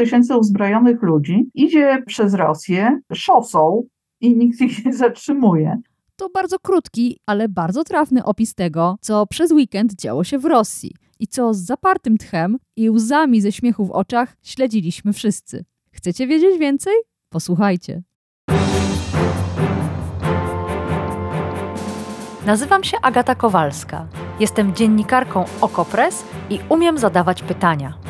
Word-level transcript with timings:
tysięcy 0.00 0.36
uzbrojonych 0.36 1.02
ludzi 1.02 1.50
idzie 1.54 2.02
przez 2.06 2.34
Rosję 2.34 3.00
szosą 3.12 3.82
i 4.20 4.36
nikt 4.36 4.60
ich 4.60 4.84
nie 4.84 4.92
zatrzymuje. 4.92 5.78
To 6.16 6.28
bardzo 6.34 6.58
krótki, 6.58 7.18
ale 7.26 7.48
bardzo 7.48 7.84
trafny 7.84 8.24
opis 8.24 8.54
tego, 8.54 8.96
co 9.00 9.26
przez 9.26 9.52
weekend 9.52 9.94
działo 9.94 10.24
się 10.24 10.38
w 10.38 10.44
Rosji 10.44 10.94
i 11.18 11.26
co 11.26 11.54
z 11.54 11.58
zapartym 11.58 12.18
tchem 12.18 12.58
i 12.76 12.90
łzami 12.90 13.40
ze 13.40 13.52
śmiechu 13.52 13.84
w 13.84 13.90
oczach 13.90 14.36
śledziliśmy 14.42 15.12
wszyscy. 15.12 15.64
Chcecie 15.92 16.26
wiedzieć 16.26 16.58
więcej? 16.58 16.94
Posłuchajcie. 17.28 18.02
Nazywam 22.46 22.84
się 22.84 22.96
Agata 23.02 23.34
Kowalska. 23.34 24.08
Jestem 24.40 24.74
dziennikarką 24.74 25.44
Okopres 25.60 26.24
i 26.50 26.58
umiem 26.68 26.98
zadawać 26.98 27.42
pytania. 27.42 28.09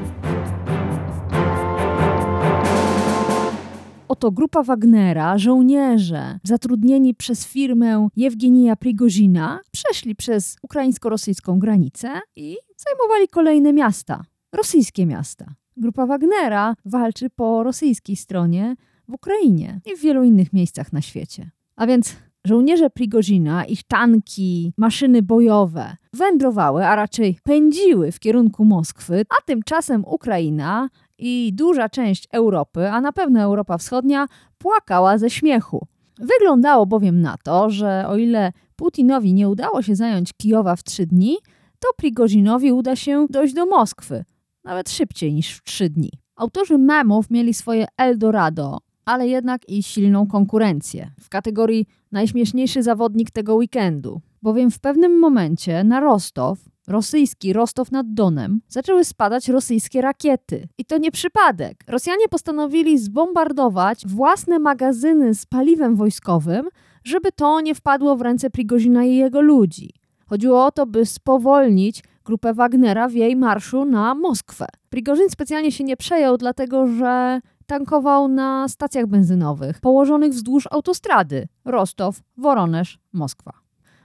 Oto 4.21 4.31
grupa 4.31 4.63
Wagnera, 4.63 5.37
żołnierze 5.37 6.39
zatrudnieni 6.43 7.15
przez 7.15 7.47
firmę 7.47 8.07
Jewgenija 8.15 8.75
Prigozina, 8.75 9.59
przeszli 9.71 10.15
przez 10.15 10.57
ukraińsko-rosyjską 10.61 11.59
granicę 11.59 12.09
i 12.35 12.57
zajmowali 12.77 13.27
kolejne 13.27 13.73
miasta, 13.73 14.23
rosyjskie 14.53 15.05
miasta. 15.05 15.45
Grupa 15.77 16.05
Wagnera 16.05 16.75
walczy 16.85 17.29
po 17.29 17.63
rosyjskiej 17.63 18.15
stronie 18.15 18.75
w 19.07 19.13
Ukrainie 19.13 19.81
i 19.85 19.95
w 19.95 20.01
wielu 20.01 20.23
innych 20.23 20.53
miejscach 20.53 20.93
na 20.93 21.01
świecie. 21.01 21.51
A 21.75 21.87
więc 21.87 22.15
żołnierze 22.45 22.89
Prigozina, 22.89 23.65
ich 23.65 23.83
tanki, 23.83 24.73
maszyny 24.77 25.21
bojowe 25.21 25.97
wędrowały, 26.13 26.85
a 26.85 26.95
raczej 26.95 27.39
pędziły 27.43 28.11
w 28.11 28.19
kierunku 28.19 28.65
Moskwy, 28.65 29.25
a 29.29 29.41
tymczasem 29.45 30.05
Ukraina 30.05 30.89
i 31.21 31.53
duża 31.53 31.89
część 31.89 32.27
Europy, 32.31 32.89
a 32.89 33.01
na 33.01 33.11
pewno 33.11 33.41
Europa 33.41 33.77
Wschodnia, 33.77 34.27
płakała 34.57 35.17
ze 35.17 35.29
śmiechu. 35.29 35.87
Wyglądało 36.19 36.85
bowiem 36.85 37.21
na 37.21 37.35
to, 37.43 37.69
że 37.69 38.05
o 38.07 38.17
ile 38.17 38.51
Putinowi 38.75 39.33
nie 39.33 39.49
udało 39.49 39.81
się 39.81 39.95
zająć 39.95 40.33
Kijowa 40.33 40.75
w 40.75 40.83
trzy 40.83 41.05
dni, 41.05 41.37
to 41.79 41.87
Prigozinowi 41.97 42.71
uda 42.71 42.95
się 42.95 43.27
dojść 43.29 43.53
do 43.53 43.65
Moskwy, 43.65 44.25
nawet 44.63 44.89
szybciej 44.89 45.33
niż 45.33 45.57
w 45.57 45.63
trzy 45.63 45.89
dni. 45.89 46.09
Autorzy 46.35 46.77
memów 46.77 47.29
mieli 47.29 47.53
swoje 47.53 47.85
Eldorado, 47.97 48.77
ale 49.05 49.27
jednak 49.27 49.69
i 49.69 49.83
silną 49.83 50.27
konkurencję 50.27 51.11
w 51.19 51.29
kategorii 51.29 51.85
najśmieszniejszy 52.11 52.83
zawodnik 52.83 53.31
tego 53.31 53.55
weekendu, 53.55 54.21
bowiem 54.41 54.71
w 54.71 54.79
pewnym 54.79 55.19
momencie 55.19 55.83
na 55.83 55.99
Rostow, 55.99 56.59
rosyjski 56.91 57.53
Rostow 57.53 57.91
nad 57.91 58.13
Donem, 58.13 58.61
zaczęły 58.67 59.05
spadać 59.05 59.47
rosyjskie 59.49 60.01
rakiety. 60.01 60.67
I 60.77 60.85
to 60.85 60.97
nie 60.97 61.11
przypadek. 61.11 61.83
Rosjanie 61.87 62.27
postanowili 62.29 62.97
zbombardować 62.97 64.07
własne 64.07 64.59
magazyny 64.59 65.35
z 65.35 65.45
paliwem 65.45 65.95
wojskowym, 65.95 66.67
żeby 67.03 67.31
to 67.31 67.61
nie 67.61 67.75
wpadło 67.75 68.15
w 68.15 68.21
ręce 68.21 68.49
Prigozina 68.49 69.03
i 69.03 69.15
jego 69.15 69.41
ludzi. 69.41 69.89
Chodziło 70.25 70.65
o 70.65 70.71
to, 70.71 70.85
by 70.85 71.05
spowolnić 71.05 72.03
grupę 72.25 72.53
Wagnera 72.53 73.07
w 73.07 73.13
jej 73.13 73.35
marszu 73.35 73.85
na 73.85 74.15
Moskwę. 74.15 74.65
Prigorzyn 74.89 75.29
specjalnie 75.29 75.71
się 75.71 75.83
nie 75.83 75.97
przejął, 75.97 76.37
dlatego 76.37 76.87
że 76.87 77.41
tankował 77.65 78.27
na 78.27 78.67
stacjach 78.67 79.07
benzynowych 79.07 79.79
położonych 79.79 80.31
wzdłuż 80.31 80.67
autostrady 80.71 81.47
Rostow, 81.65 82.21
Woronesz, 82.37 82.99
Moskwa. 83.13 83.60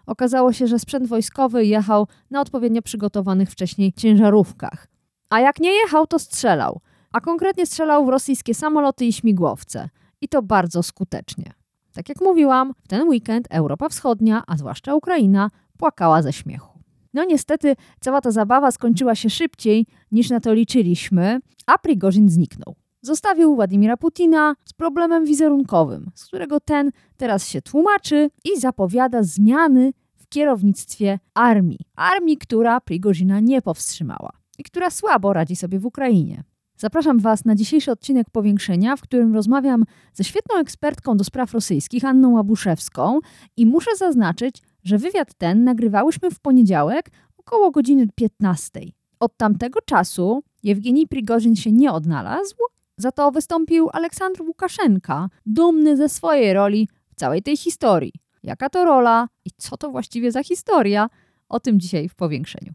Okazało 0.06 0.52
się, 0.52 0.66
że 0.66 0.78
sprzęt 0.78 1.06
wojskowy 1.06 1.64
jechał 1.64 2.06
na 2.30 2.40
odpowiednio 2.40 2.82
przygotowanych 2.82 3.50
wcześniej 3.50 3.92
ciężarówkach. 3.92 4.86
A 5.30 5.40
jak 5.40 5.60
nie 5.60 5.72
jechał, 5.72 6.06
to 6.06 6.18
strzelał. 6.18 6.80
A 7.12 7.20
konkretnie 7.20 7.66
strzelał 7.66 8.06
w 8.06 8.08
rosyjskie 8.08 8.54
samoloty 8.54 9.04
i 9.04 9.12
śmigłowce. 9.12 9.88
I 10.20 10.28
to 10.28 10.42
bardzo 10.42 10.82
skutecznie. 10.82 11.52
Tak 11.92 12.08
jak 12.08 12.20
mówiłam, 12.20 12.72
w 12.84 12.88
ten 12.88 13.08
weekend 13.08 13.46
Europa 13.50 13.88
Wschodnia, 13.88 14.42
a 14.46 14.56
zwłaszcza 14.56 14.94
Ukraina, 14.94 15.50
płakała 15.78 16.22
ze 16.22 16.32
śmiechu. 16.32 16.78
No 17.14 17.24
niestety 17.24 17.76
cała 18.00 18.20
ta 18.20 18.30
zabawa 18.30 18.70
skończyła 18.70 19.14
się 19.14 19.30
szybciej 19.30 19.86
niż 20.12 20.30
na 20.30 20.40
to 20.40 20.52
liczyliśmy, 20.52 21.40
a 21.66 21.78
Prigorzin 21.78 22.28
zniknął. 22.28 22.74
Zostawił 23.06 23.54
Władimira 23.54 23.96
Putina 23.96 24.54
z 24.64 24.72
problemem 24.72 25.24
wizerunkowym, 25.24 26.10
z 26.14 26.26
którego 26.26 26.60
ten 26.60 26.90
teraz 27.16 27.48
się 27.48 27.62
tłumaczy 27.62 28.30
i 28.44 28.60
zapowiada 28.60 29.22
zmiany 29.22 29.92
w 30.16 30.28
kierownictwie 30.28 31.18
armii. 31.34 31.78
Armii, 31.96 32.36
która 32.36 32.80
Prigozina 32.80 33.40
nie 33.40 33.62
powstrzymała 33.62 34.30
i 34.58 34.62
która 34.62 34.90
słabo 34.90 35.32
radzi 35.32 35.56
sobie 35.56 35.78
w 35.78 35.86
Ukrainie. 35.86 36.44
Zapraszam 36.76 37.18
Was 37.18 37.44
na 37.44 37.54
dzisiejszy 37.54 37.90
odcinek 37.92 38.30
Powiększenia, 38.30 38.96
w 38.96 39.02
którym 39.02 39.34
rozmawiam 39.34 39.84
ze 40.12 40.24
świetną 40.24 40.56
ekspertką 40.58 41.16
do 41.16 41.24
spraw 41.24 41.52
rosyjskich, 41.52 42.04
Anną 42.04 42.32
Łabuszewską 42.32 43.20
i 43.56 43.66
muszę 43.66 43.96
zaznaczyć, 43.96 44.62
że 44.84 44.98
wywiad 44.98 45.34
ten 45.34 45.64
nagrywałyśmy 45.64 46.30
w 46.30 46.40
poniedziałek 46.40 47.10
około 47.36 47.70
godziny 47.70 48.08
15. 48.14 48.80
Od 49.20 49.36
tamtego 49.36 49.80
czasu 49.80 50.42
Jewgenij 50.62 51.06
Prigorzyn 51.06 51.56
się 51.56 51.72
nie 51.72 51.92
odnalazł, 51.92 52.56
za 52.96 53.12
to 53.12 53.30
wystąpił 53.30 53.88
Aleksandr 53.92 54.42
Łukaszenka, 54.42 55.28
dumny 55.46 55.96
ze 55.96 56.08
swojej 56.08 56.52
roli 56.52 56.88
w 57.08 57.14
całej 57.14 57.42
tej 57.42 57.56
historii. 57.56 58.12
Jaka 58.42 58.70
to 58.70 58.84
rola 58.84 59.28
i 59.44 59.50
co 59.56 59.76
to 59.76 59.90
właściwie 59.90 60.32
za 60.32 60.42
historia? 60.42 61.08
O 61.48 61.60
tym 61.60 61.80
dzisiaj 61.80 62.08
w 62.08 62.14
powiększeniu. 62.14 62.72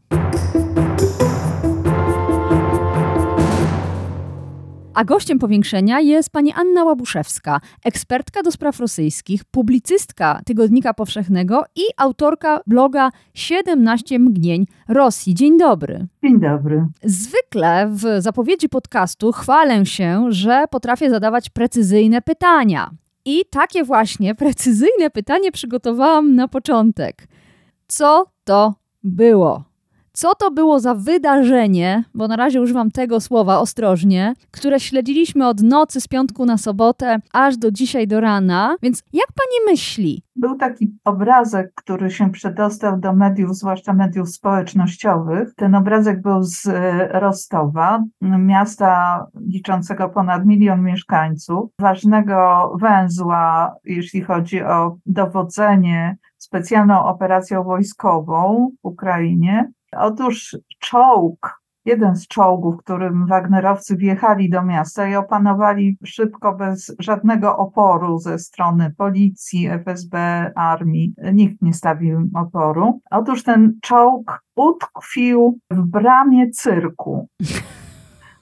A 4.94 5.04
gościem 5.04 5.38
powiększenia 5.38 6.00
jest 6.00 6.30
pani 6.30 6.52
Anna 6.52 6.84
Łabuszewska, 6.84 7.60
ekspertka 7.84 8.42
do 8.42 8.52
spraw 8.52 8.80
rosyjskich, 8.80 9.44
publicystka 9.44 10.40
Tygodnika 10.44 10.94
Powszechnego 10.94 11.64
i 11.76 11.82
autorka 11.96 12.60
bloga 12.66 13.10
17 13.34 14.18
mgnień 14.18 14.66
Rosji. 14.88 15.34
Dzień 15.34 15.58
dobry. 15.58 16.06
Dzień 16.22 16.40
dobry. 16.40 16.86
Zwykle 17.04 17.88
w 17.90 18.04
zapowiedzi 18.18 18.68
podcastu 18.68 19.32
chwalę 19.32 19.86
się, 19.86 20.26
że 20.28 20.64
potrafię 20.70 21.10
zadawać 21.10 21.50
precyzyjne 21.50 22.22
pytania. 22.22 22.90
I 23.24 23.42
takie 23.50 23.84
właśnie 23.84 24.34
precyzyjne 24.44 25.10
pytanie 25.10 25.52
przygotowałam 25.52 26.34
na 26.34 26.48
początek. 26.48 27.28
Co 27.86 28.26
to 28.44 28.74
było? 29.02 29.71
Co 30.14 30.34
to 30.34 30.50
było 30.50 30.80
za 30.80 30.94
wydarzenie, 30.94 32.04
bo 32.14 32.28
na 32.28 32.36
razie 32.36 32.60
używam 32.60 32.90
tego 32.90 33.20
słowa 33.20 33.58
ostrożnie, 33.58 34.34
które 34.50 34.80
śledziliśmy 34.80 35.48
od 35.48 35.62
nocy 35.62 36.00
z 36.00 36.08
piątku 36.08 36.46
na 36.46 36.58
sobotę 36.58 37.18
aż 37.32 37.56
do 37.56 37.70
dzisiaj 37.70 38.06
do 38.06 38.20
rana. 38.20 38.76
Więc 38.82 39.02
jak 39.12 39.26
pani 39.26 39.72
myśli? 39.72 40.22
Był 40.36 40.56
taki 40.56 40.94
obrazek, 41.04 41.72
który 41.74 42.10
się 42.10 42.30
przedostał 42.30 43.00
do 43.00 43.12
mediów, 43.12 43.56
zwłaszcza 43.56 43.92
mediów 43.92 44.28
społecznościowych. 44.28 45.54
Ten 45.56 45.74
obrazek 45.74 46.22
był 46.22 46.42
z 46.42 46.66
e, 46.66 47.08
Rostowa, 47.20 48.04
miasta 48.20 49.26
liczącego 49.46 50.08
ponad 50.08 50.46
milion 50.46 50.82
mieszkańców, 50.82 51.70
ważnego 51.78 52.72
węzła, 52.80 53.74
jeśli 53.84 54.22
chodzi 54.22 54.62
o 54.62 54.96
dowodzenie 55.06 56.16
specjalną 56.38 57.04
operacją 57.04 57.64
wojskową 57.64 58.70
w 58.82 58.86
Ukrainie. 58.86 59.72
Otóż 59.96 60.56
czołg, 60.78 61.62
jeden 61.84 62.16
z 62.16 62.26
czołgów, 62.26 62.76
którym 62.76 63.26
Wagnerowcy 63.26 63.96
wjechali 63.96 64.50
do 64.50 64.62
miasta 64.62 65.08
i 65.08 65.14
opanowali 65.14 65.98
szybko, 66.04 66.54
bez 66.54 66.96
żadnego 66.98 67.56
oporu 67.56 68.18
ze 68.18 68.38
strony 68.38 68.94
policji, 68.98 69.68
FSB, 69.68 70.16
armii. 70.56 71.14
Nikt 71.32 71.62
nie 71.62 71.74
stawił 71.74 72.30
oporu. 72.34 73.00
Otóż 73.10 73.42
ten 73.42 73.78
czołg 73.82 74.40
utkwił 74.56 75.58
w 75.70 75.82
bramie 75.82 76.50
cyrku. 76.50 77.28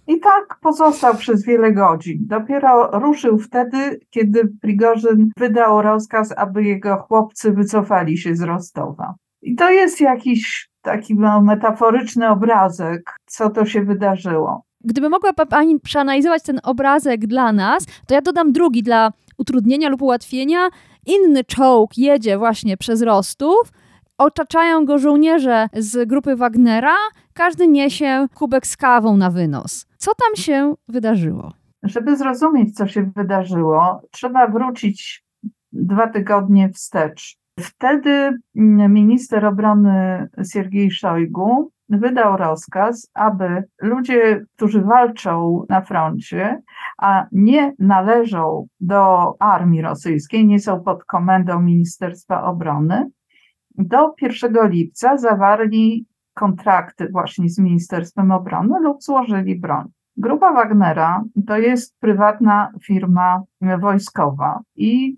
I 0.06 0.20
tak 0.20 0.58
pozostał 0.62 1.14
przez 1.16 1.44
wiele 1.44 1.72
godzin. 1.72 2.18
Dopiero 2.20 3.00
ruszył 3.00 3.38
wtedy, 3.38 4.00
kiedy 4.10 4.48
Prigorzyn 4.60 5.28
wydał 5.36 5.82
rozkaz, 5.82 6.34
aby 6.36 6.64
jego 6.64 6.96
chłopcy 6.96 7.52
wycofali 7.52 8.18
się 8.18 8.36
z 8.36 8.42
Rostowa. 8.42 9.14
I 9.42 9.54
to 9.54 9.70
jest 9.70 10.00
jakiś 10.00 10.69
taki 10.82 11.14
metaforyczny 11.42 12.28
obrazek, 12.28 13.16
co 13.26 13.50
to 13.50 13.64
się 13.64 13.82
wydarzyło. 13.82 14.62
Gdyby 14.84 15.08
mogła 15.08 15.32
Pani 15.32 15.80
przeanalizować 15.80 16.42
ten 16.42 16.60
obrazek 16.62 17.26
dla 17.26 17.52
nas, 17.52 17.86
to 18.06 18.14
ja 18.14 18.20
dodam 18.20 18.52
drugi 18.52 18.82
dla 18.82 19.12
utrudnienia 19.38 19.88
lub 19.88 20.02
ułatwienia, 20.02 20.68
inny 21.06 21.44
czołg 21.44 21.98
jedzie 21.98 22.38
właśnie 22.38 22.76
przez 22.76 23.02
Rostów, 23.02 23.72
otaczają 24.18 24.84
go 24.84 24.98
żołnierze 24.98 25.68
z 25.76 26.08
grupy 26.08 26.36
Wagnera, 26.36 26.96
każdy 27.34 27.68
niesie 27.68 28.26
kubek 28.34 28.66
z 28.66 28.76
kawą 28.76 29.16
na 29.16 29.30
wynos. 29.30 29.86
Co 29.98 30.10
tam 30.14 30.36
się 30.36 30.74
wydarzyło? 30.88 31.52
Żeby 31.82 32.16
zrozumieć, 32.16 32.76
co 32.76 32.86
się 32.86 33.10
wydarzyło, 33.16 34.00
trzeba 34.10 34.48
wrócić 34.48 35.24
dwa 35.72 36.08
tygodnie 36.08 36.68
wstecz. 36.68 37.39
Wtedy 37.58 38.38
mm, 38.56 38.92
minister 38.92 39.46
obrony 39.46 40.28
Siergiej 40.52 40.90
Szojgu 40.90 41.70
wydał 41.88 42.36
rozkaz, 42.36 43.10
aby 43.14 43.64
ludzie, 43.82 44.44
którzy 44.56 44.80
walczą 44.80 45.64
na 45.68 45.80
froncie, 45.80 46.62
a 46.98 47.26
nie 47.32 47.74
należą 47.78 48.66
do 48.80 49.34
armii 49.42 49.82
rosyjskiej, 49.82 50.46
nie 50.46 50.60
są 50.60 50.80
pod 50.80 51.04
komendą 51.04 51.62
Ministerstwa 51.62 52.44
Obrony, 52.44 53.10
do 53.78 54.14
1 54.22 54.70
lipca 54.70 55.16
zawarli 55.16 56.06
kontrakty 56.34 57.08
właśnie 57.12 57.48
z 57.48 57.58
Ministerstwem 57.58 58.30
Obrony 58.32 58.80
lub 58.80 59.02
złożyli 59.02 59.60
broń. 59.60 59.84
Grupa 60.20 60.52
Wagnera 60.52 61.24
to 61.46 61.58
jest 61.58 62.00
prywatna 62.00 62.72
firma 62.82 63.42
wojskowa 63.78 64.60
i 64.76 65.16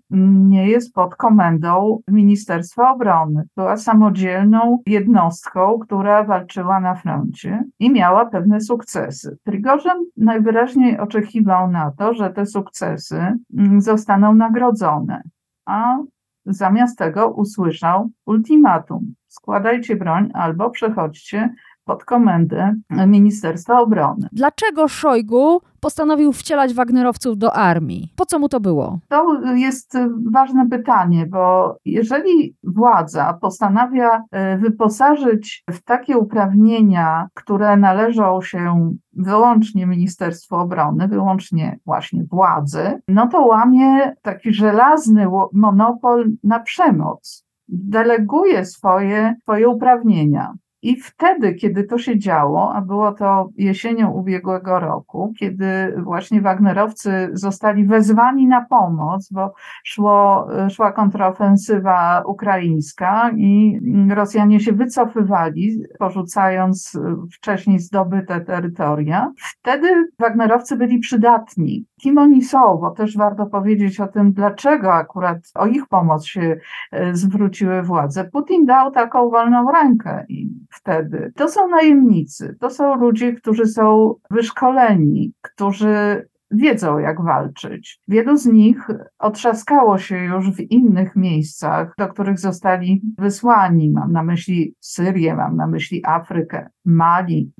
nie 0.49 0.67
jest 0.67 0.93
pod 0.93 1.15
komendą 1.15 1.99
Ministerstwa 2.07 2.91
Obrony. 2.91 3.43
Była 3.55 3.77
samodzielną 3.77 4.79
jednostką, 4.85 5.79
która 5.79 6.23
walczyła 6.23 6.79
na 6.79 6.95
froncie 6.95 7.63
i 7.79 7.91
miała 7.91 8.25
pewne 8.25 8.61
sukcesy. 8.61 9.37
Prigorzyn 9.43 10.05
najwyraźniej 10.17 10.99
oczekiwał 10.99 11.71
na 11.71 11.91
to, 11.91 12.13
że 12.13 12.29
te 12.29 12.45
sukcesy 12.45 13.37
mm, 13.57 13.81
zostaną 13.81 14.35
nagrodzone, 14.35 15.21
a 15.65 15.97
zamiast 16.45 16.97
tego 16.97 17.29
usłyszał 17.29 18.09
ultimatum: 18.25 19.13
składajcie 19.27 19.95
broń 19.95 20.29
albo 20.33 20.69
przechodźcie 20.69 21.53
pod 21.85 22.05
komendę 22.05 22.75
Ministerstwa 23.07 23.79
Obrony. 23.79 24.27
Dlaczego 24.31 24.87
Szojgu 24.87 25.61
postanowił 25.79 26.33
wcielać 26.33 26.73
Wagnerowców 26.73 27.37
do 27.37 27.53
armii? 27.53 28.13
Po 28.15 28.25
co 28.25 28.39
mu 28.39 28.49
to 28.49 28.59
było? 28.59 28.99
To 29.07 29.41
jest 29.55 29.97
ważne 30.31 30.69
pytanie, 30.69 31.25
bo 31.25 31.75
jeżeli 31.85 32.55
władza 32.63 33.37
postanawia 33.41 34.23
e, 34.31 34.57
wyposażyć 34.57 35.63
w 35.69 35.83
takie 35.83 36.17
uprawnienia, 36.17 37.27
które 37.33 37.77
należą 37.77 38.41
się 38.41 38.93
wyłącznie 39.13 39.85
Ministerstwu 39.85 40.55
Obrony, 40.55 41.07
wyłącznie 41.07 41.79
właśnie 41.85 42.23
władzy, 42.31 43.01
no 43.07 43.27
to 43.27 43.45
łamie 43.45 44.15
taki 44.21 44.53
żelazny 44.53 45.27
monopol 45.53 46.31
na 46.43 46.59
przemoc. 46.59 47.45
Deleguje 47.67 48.65
swoje, 48.65 49.35
swoje 49.41 49.69
uprawnienia. 49.69 50.53
I 50.83 51.01
wtedy, 51.01 51.53
kiedy 51.53 51.83
to 51.83 51.97
się 51.97 52.19
działo, 52.19 52.73
a 52.73 52.81
było 52.81 53.11
to 53.11 53.49
jesienią 53.57 54.11
ubiegłego 54.11 54.79
roku, 54.79 55.33
kiedy 55.39 55.95
właśnie 56.03 56.41
Wagnerowcy 56.41 57.29
zostali 57.33 57.85
wezwani 57.85 58.47
na 58.47 58.65
pomoc, 58.65 59.29
bo 59.31 59.53
szło, 59.83 60.47
szła 60.69 60.91
kontrofensywa 60.91 62.23
ukraińska 62.25 63.31
i 63.37 63.79
Rosjanie 64.09 64.59
się 64.59 64.73
wycofywali, 64.73 65.83
porzucając 65.99 66.99
wcześniej 67.33 67.79
zdobyte 67.79 68.41
terytoria, 68.41 69.31
wtedy 69.63 70.07
Wagnerowcy 70.19 70.77
byli 70.77 70.99
przydatni. 70.99 71.85
Kim 72.01 72.17
oni 72.17 72.41
są, 72.41 72.77
bo 72.81 72.91
też 72.91 73.17
warto 73.17 73.45
powiedzieć 73.45 73.99
o 73.99 74.07
tym, 74.07 74.33
dlaczego 74.33 74.93
akurat 74.93 75.37
o 75.55 75.67
ich 75.67 75.87
pomoc 75.87 76.25
się 76.25 76.57
e, 76.91 77.15
zwróciły 77.15 77.81
władze. 77.81 78.29
Putin 78.33 78.65
dał 78.65 78.91
taką 78.91 79.29
wolną 79.29 79.71
rękę 79.71 80.25
i 80.29 80.49
wtedy. 80.69 81.31
To 81.35 81.49
są 81.49 81.67
najemnicy, 81.67 82.55
to 82.59 82.69
są 82.69 82.95
ludzie, 82.95 83.33
którzy 83.33 83.65
są 83.65 84.15
wyszkoleni, 84.31 85.33
którzy 85.41 86.27
wiedzą, 86.53 86.97
jak 86.97 87.21
walczyć. 87.21 87.99
Wielu 88.07 88.37
z 88.37 88.45
nich 88.45 88.87
otrzaskało 89.19 89.97
się 89.97 90.17
już 90.17 90.51
w 90.51 90.59
innych 90.59 91.15
miejscach, 91.15 91.93
do 91.97 92.07
których 92.07 92.39
zostali 92.39 93.01
wysłani. 93.17 93.91
Mam 93.91 94.11
na 94.11 94.23
myśli 94.23 94.75
Syrię, 94.79 95.35
mam 95.35 95.55
na 95.55 95.67
myśli 95.67 96.01
Afrykę, 96.05 96.69
Mali, 96.85 97.51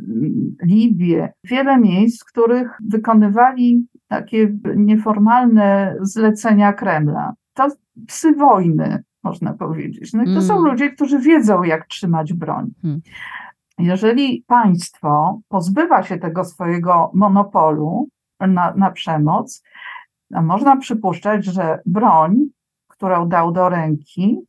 Libię. 0.63 1.33
Wiele 1.43 1.79
miejsc, 1.79 2.23
w 2.23 2.25
których 2.25 2.77
wykonywali 2.89 3.87
takie 4.07 4.53
nieformalne 4.75 5.95
zlecenia 6.01 6.73
Kremla. 6.73 7.33
To 7.53 7.67
psy 8.07 8.33
wojny, 8.33 9.03
można 9.23 9.53
powiedzieć. 9.53 10.13
No 10.13 10.23
i 10.23 10.25
to 10.25 10.31
mm. 10.31 10.43
są 10.43 10.59
ludzie, 10.59 10.89
którzy 10.89 11.19
wiedzą, 11.19 11.63
jak 11.63 11.87
trzymać 11.87 12.33
broń. 12.33 12.71
Mm. 12.83 13.01
Jeżeli 13.79 14.43
państwo 14.47 15.41
pozbywa 15.47 16.03
się 16.03 16.17
tego 16.17 16.43
swojego 16.43 17.11
monopolu 17.13 18.07
na, 18.47 18.73
na 18.73 18.91
przemoc, 18.91 19.63
można 20.31 20.77
przypuszczać, 20.77 21.45
że 21.45 21.79
broń, 21.85 22.35
którą 22.87 23.29
dał 23.29 23.51
do 23.51 23.69
ręki 23.69 24.39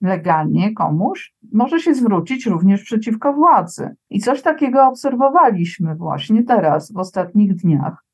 legalnie 0.00 0.74
komuś, 0.74 1.34
może 1.52 1.80
się 1.80 1.94
zwrócić 1.94 2.46
również 2.46 2.82
przeciwko 2.82 3.32
władzy. 3.32 3.96
I 4.10 4.20
coś 4.20 4.42
takiego 4.42 4.86
obserwowaliśmy 4.86 5.94
właśnie 5.94 6.42
teraz, 6.42 6.92
w 6.92 6.96
ostatnich 6.98 7.54
dniach, 7.54 8.04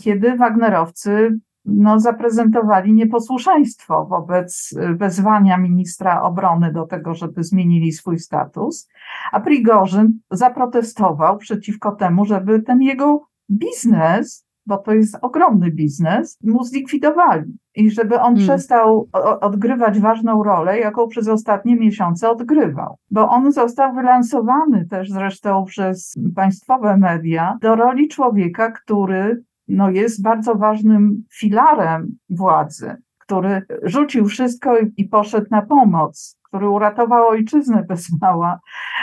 kiedy 0.00 0.36
Wagnerowcy 0.36 1.38
no, 1.64 2.00
zaprezentowali 2.00 2.92
nieposłuszeństwo 2.92 4.06
wobec 4.06 4.72
y, 4.72 4.94
wezwania 4.94 5.56
ministra 5.58 6.22
obrony 6.22 6.72
do 6.72 6.86
tego, 6.86 7.14
żeby 7.14 7.44
zmienili 7.44 7.92
swój 7.92 8.18
status, 8.18 8.88
a 9.32 9.40
Prigorzyn 9.40 10.18
zaprotestował 10.30 11.38
przeciwko 11.38 11.92
temu, 11.92 12.24
żeby 12.24 12.62
ten 12.62 12.82
jego 12.82 13.26
biznes, 13.50 14.46
bo 14.66 14.78
to 14.78 14.92
jest 14.92 15.18
ogromny 15.22 15.70
biznes, 15.70 16.38
mu 16.44 16.64
zlikwidowali 16.64 17.58
i 17.74 17.90
żeby 17.90 18.20
on 18.20 18.34
hmm. 18.34 18.42
przestał 18.42 19.08
odgrywać 19.40 20.00
ważną 20.00 20.42
rolę, 20.42 20.78
jaką 20.78 21.08
przez 21.08 21.28
ostatnie 21.28 21.76
miesiące 21.76 22.30
odgrywał. 22.30 22.96
Bo 23.10 23.28
on 23.28 23.52
został 23.52 23.94
wylansowany 23.94 24.86
też 24.86 25.10
zresztą 25.10 25.64
przez 25.64 26.14
państwowe 26.34 26.96
media 26.96 27.58
do 27.60 27.76
roli 27.76 28.08
człowieka, 28.08 28.70
który 28.70 29.42
no 29.68 29.90
jest 29.90 30.22
bardzo 30.22 30.54
ważnym 30.54 31.24
filarem 31.32 32.16
władzy, 32.30 32.96
który 33.22 33.62
rzucił 33.82 34.26
wszystko 34.26 34.76
i 34.96 35.04
poszedł 35.04 35.46
na 35.50 35.62
pomoc, 35.62 36.38
który 36.52 36.68
uratował 36.68 37.28
ojczyznę 37.28 37.84
bez 37.88 38.12
mała, 38.20 38.60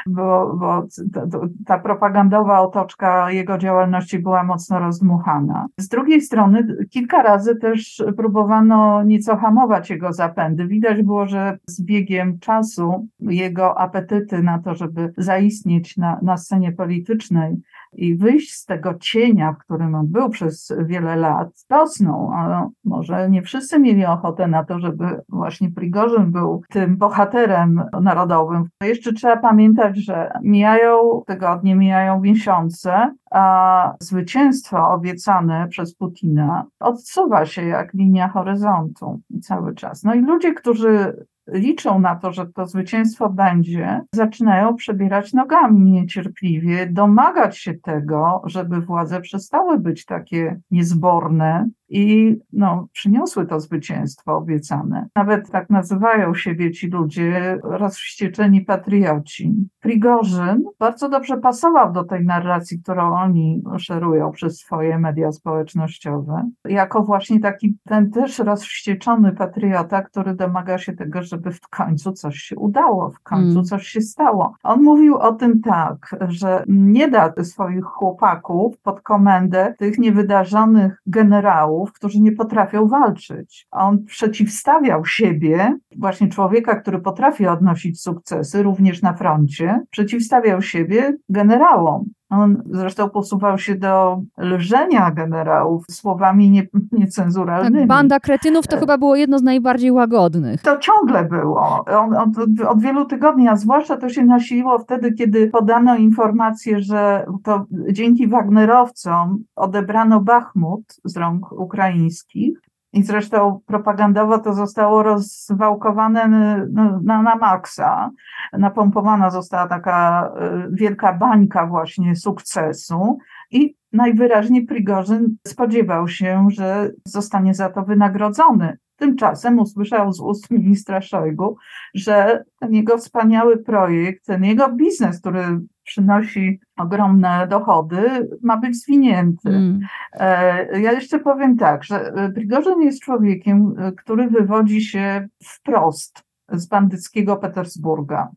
bo, 0.08 0.56
bo 0.56 0.86
ta, 1.14 1.22
ta, 1.66 1.80
propagandowa 1.80 2.60
otoczka 2.60 3.32
jego 3.32 3.58
działalności 3.58 4.20
była 4.20 4.44
mocno 4.44 4.80
rozdmuchana. 4.80 5.68
Z 5.78 5.88
drugiej 5.88 6.22
strony 6.22 6.78
kilka 6.90 7.24
razy 7.24 7.56
też 7.56 8.04
próbowano 8.18 9.04
nieco 9.04 9.38
hamować 9.38 9.90
jego 9.90 10.14
zapędy. 10.14 10.68
Widać 10.68 11.04
było, 11.04 11.28
że 11.28 11.58
z 11.66 11.82
biegiem 11.82 12.40
czasu 12.40 13.08
jego 13.20 13.78
apetyty 13.78 14.44
na 14.44 14.60
to, 14.60 14.76
żeby 14.76 15.14
zaistnieć 15.18 15.98
na, 15.98 16.20
na 16.22 16.38
scenie 16.38 16.72
politycznej, 16.72 17.58
i 17.94 18.16
wyjść 18.16 18.54
z 18.54 18.66
tego 18.66 18.94
cienia, 18.94 19.54
w 19.54 19.58
którym 19.58 19.96
on 19.96 20.08
był 20.08 20.30
przez 20.30 20.74
wiele 20.86 21.16
lat, 21.16 21.50
rosną. 21.70 22.32
A 22.34 22.68
może 22.84 23.30
nie 23.30 23.42
wszyscy 23.42 23.80
mieli 23.80 24.06
ochotę 24.06 24.48
na 24.48 24.64
to, 24.64 24.80
żeby 24.80 25.22
właśnie 25.30 25.72
Prigorzyn 25.72 26.32
był 26.32 26.62
tym 26.70 26.98
bohaterem 26.98 27.84
narodowym. 28.02 28.70
Jeszcze 28.84 29.14
trzeba 29.14 29.38
pamiętać, 29.38 29.98
że 29.98 30.32
mijają 30.44 31.22
tygodnie, 31.28 31.76
mijają 31.76 32.20
miesiące, 32.20 33.14
a 33.32 33.94
zwycięstwo 34.00 34.90
obiecane 34.90 35.68
przez 35.68 35.96
Putina 35.96 36.66
odsuwa 36.80 37.46
się 37.46 37.66
jak 37.66 37.94
linia 37.94 38.28
horyzontu 38.28 39.20
cały 39.42 39.76
czas. 39.76 40.04
No 40.04 40.14
i 40.14 40.22
ludzie, 40.22 40.54
którzy 40.54 41.26
liczą 41.52 42.00
na 42.00 42.16
to, 42.16 42.32
że 42.32 42.46
to 42.46 42.68
zwycięstwo 42.68 43.30
będzie, 43.30 44.02
zaczynają 44.14 44.76
przebierać 44.76 45.34
nogami 45.34 45.92
niecierpliwie, 45.92 46.88
domagać 46.88 47.58
się 47.58 47.74
tego, 47.74 48.42
żeby 48.46 48.82
władze 48.82 49.22
przestały 49.22 49.80
być 49.80 50.06
takie 50.06 50.60
niezborne, 50.72 51.70
i 51.90 52.38
no, 52.54 52.88
przyniosły 52.92 53.46
to 53.46 53.60
zwycięstwo 53.60 54.38
obiecane. 54.38 55.08
Nawet 55.16 55.52
tak 55.52 55.70
nazywają 55.70 56.34
siebie 56.34 56.72
ci 56.72 56.88
ludzie, 56.88 57.60
rozwścieczeni 57.64 58.62
patrioci. 58.62 59.54
Prigorzyn 59.80 60.64
bardzo 60.80 61.10
dobrze 61.10 61.38
pasował 61.38 61.94
do 61.94 62.04
tej 62.04 62.26
narracji, 62.26 62.82
którą 62.82 63.14
oni 63.14 63.64
szerują 63.78 64.32
przez 64.32 64.58
swoje 64.58 65.00
media 65.00 65.32
społecznościowe, 65.32 66.50
jako 66.66 67.04
właśnie 67.04 67.40
taki 67.40 67.78
ten 67.86 68.12
też 68.12 68.40
rozwścieczony 68.40 69.32
patriota, 69.32 70.02
który 70.02 70.36
domaga 70.36 70.78
się 70.78 70.94
tego, 70.94 71.24
żeby 71.24 71.52
w 71.52 71.68
końcu 71.70 72.12
coś 72.12 72.36
się 72.36 72.56
udało, 72.56 73.10
w 73.10 73.20
końcu 73.20 73.52
mm. 73.52 73.64
coś 73.64 73.88
się 73.88 74.02
stało. 74.02 74.56
On 74.64 74.84
mówił 74.84 75.18
o 75.18 75.34
tym 75.34 75.62
tak, 75.62 76.16
że 76.28 76.64
nie 76.68 77.08
da 77.08 77.34
swoich 77.44 77.84
chłopaków 77.84 78.78
pod 78.82 79.02
komendę 79.02 79.74
tych 79.78 80.00
niewydarzonych 80.00 81.02
generałów, 81.08 81.79
generałów, 81.80 81.94
którzy 81.94 82.20
nie 82.20 82.32
potrafią 82.32 82.88
walczyć. 82.88 83.68
On 83.72 84.06
przeciwstawiał 84.06 85.06
siebie, 85.06 85.78
właśnie 85.98 86.28
człowieka, 86.28 86.76
który 86.76 87.00
potrafi 87.00 87.48
odnosić 87.48 88.02
sukcesy, 88.02 88.64
również 88.64 89.02
na 89.02 89.14
froncie, 89.14 89.82
przeciwstawiał 89.90 90.62
siebie 90.62 91.18
generałom. 91.30 92.06
On 92.30 92.64
zresztą 92.72 93.10
posuwał 93.10 93.58
się 93.58 93.76
do 93.76 94.22
lżenia 94.38 95.12
generałów 95.12 95.86
słowami 95.92 96.50
nie, 96.50 96.64
Tak, 96.64 96.82
niecenzuralnymi. 96.92 97.88
banda 97.88 98.20
kretynów 98.20 98.68
to 98.68 98.78
chyba 98.78 98.98
było 98.98 99.16
jedno 99.16 99.40
z 99.40 99.44
najbardziej 99.44 99.92
łagodnych. 99.92 100.62
To 100.62 100.78
ciągle 100.78 101.24
było. 101.26 101.86
On, 101.88 102.16
on, 102.16 102.34
od 102.68 102.82
wielu 102.82 103.06
tygodni, 103.06 103.48
a 103.48 103.56
zwłaszcza 103.56 103.98
to 103.98 104.10
się 104.10 104.26
nasiliło 104.26 104.80
wtedy, 104.80 105.14
kiedy 105.14 105.50
podano 105.50 105.96
informację, 105.96 106.82
że 106.82 107.26
to 107.44 107.66
dzięki 107.92 108.28
Wagnerowcom 108.28 109.44
odebrano 109.56 110.20
Bachmut 110.22 110.84
z 111.06 111.18
rąk 111.18 111.52
ukraińskich. 111.52 112.69
I 112.94 113.04
zresztą 113.04 113.62
propagandowo 113.66 114.40
to 114.40 114.54
zostało 114.54 115.04
rozwałkowane 115.04 116.28
no, 116.72 117.00
na, 117.04 117.22
na 117.22 117.36
maksa. 117.36 118.12
Napompowana 118.54 119.30
została 119.30 119.68
taka 119.68 120.30
y, 120.68 120.70
wielka 120.72 121.14
bańka 121.14 121.68
właśnie 121.68 122.16
sukcesu. 122.16 123.18
I 123.52 123.76
najwyraźniej 123.94 124.66
Prigorzyn 124.66 125.38
spodziewał 125.48 126.08
się, 126.08 126.48
że 126.52 126.92
zostanie 127.06 127.54
za 127.54 127.70
to 127.70 127.84
wynagrodzony. 127.84 128.78
Tymczasem 128.96 129.60
usłyszał 129.60 130.14
z 130.14 130.20
ust 130.20 130.52
ministra 130.52 131.02
Szojgu, 131.02 131.58
że 131.94 132.44
ten 132.60 132.74
jego 132.74 132.98
wspaniały 132.98 133.58
projekt, 133.58 134.26
ten 134.26 134.44
jego 134.44 134.72
biznes, 134.72 135.20
który 135.20 135.60
przynosi 135.90 136.60
ogromne 136.78 137.48
dochody, 137.48 138.30
ma 138.44 138.58
być 138.58 138.82
zwinięty. 138.84 139.50
Mm. 139.50 139.80
E, 140.14 140.80
Ja 140.82 140.92
jeszcze 140.92 141.20
powiem 141.20 141.58
tak, 141.58 141.84
że 141.84 142.14
Prigorzyn 142.36 142.82
jest 142.82 143.02
człowiekiem, 143.02 143.76
e, 143.78 143.92
który 143.92 144.30
wywodzi 144.30 144.82
się 144.82 145.28
wprost 145.44 146.24
z 146.52 146.68
bandyckiego 146.68 147.38
Petersburga. 147.38 148.30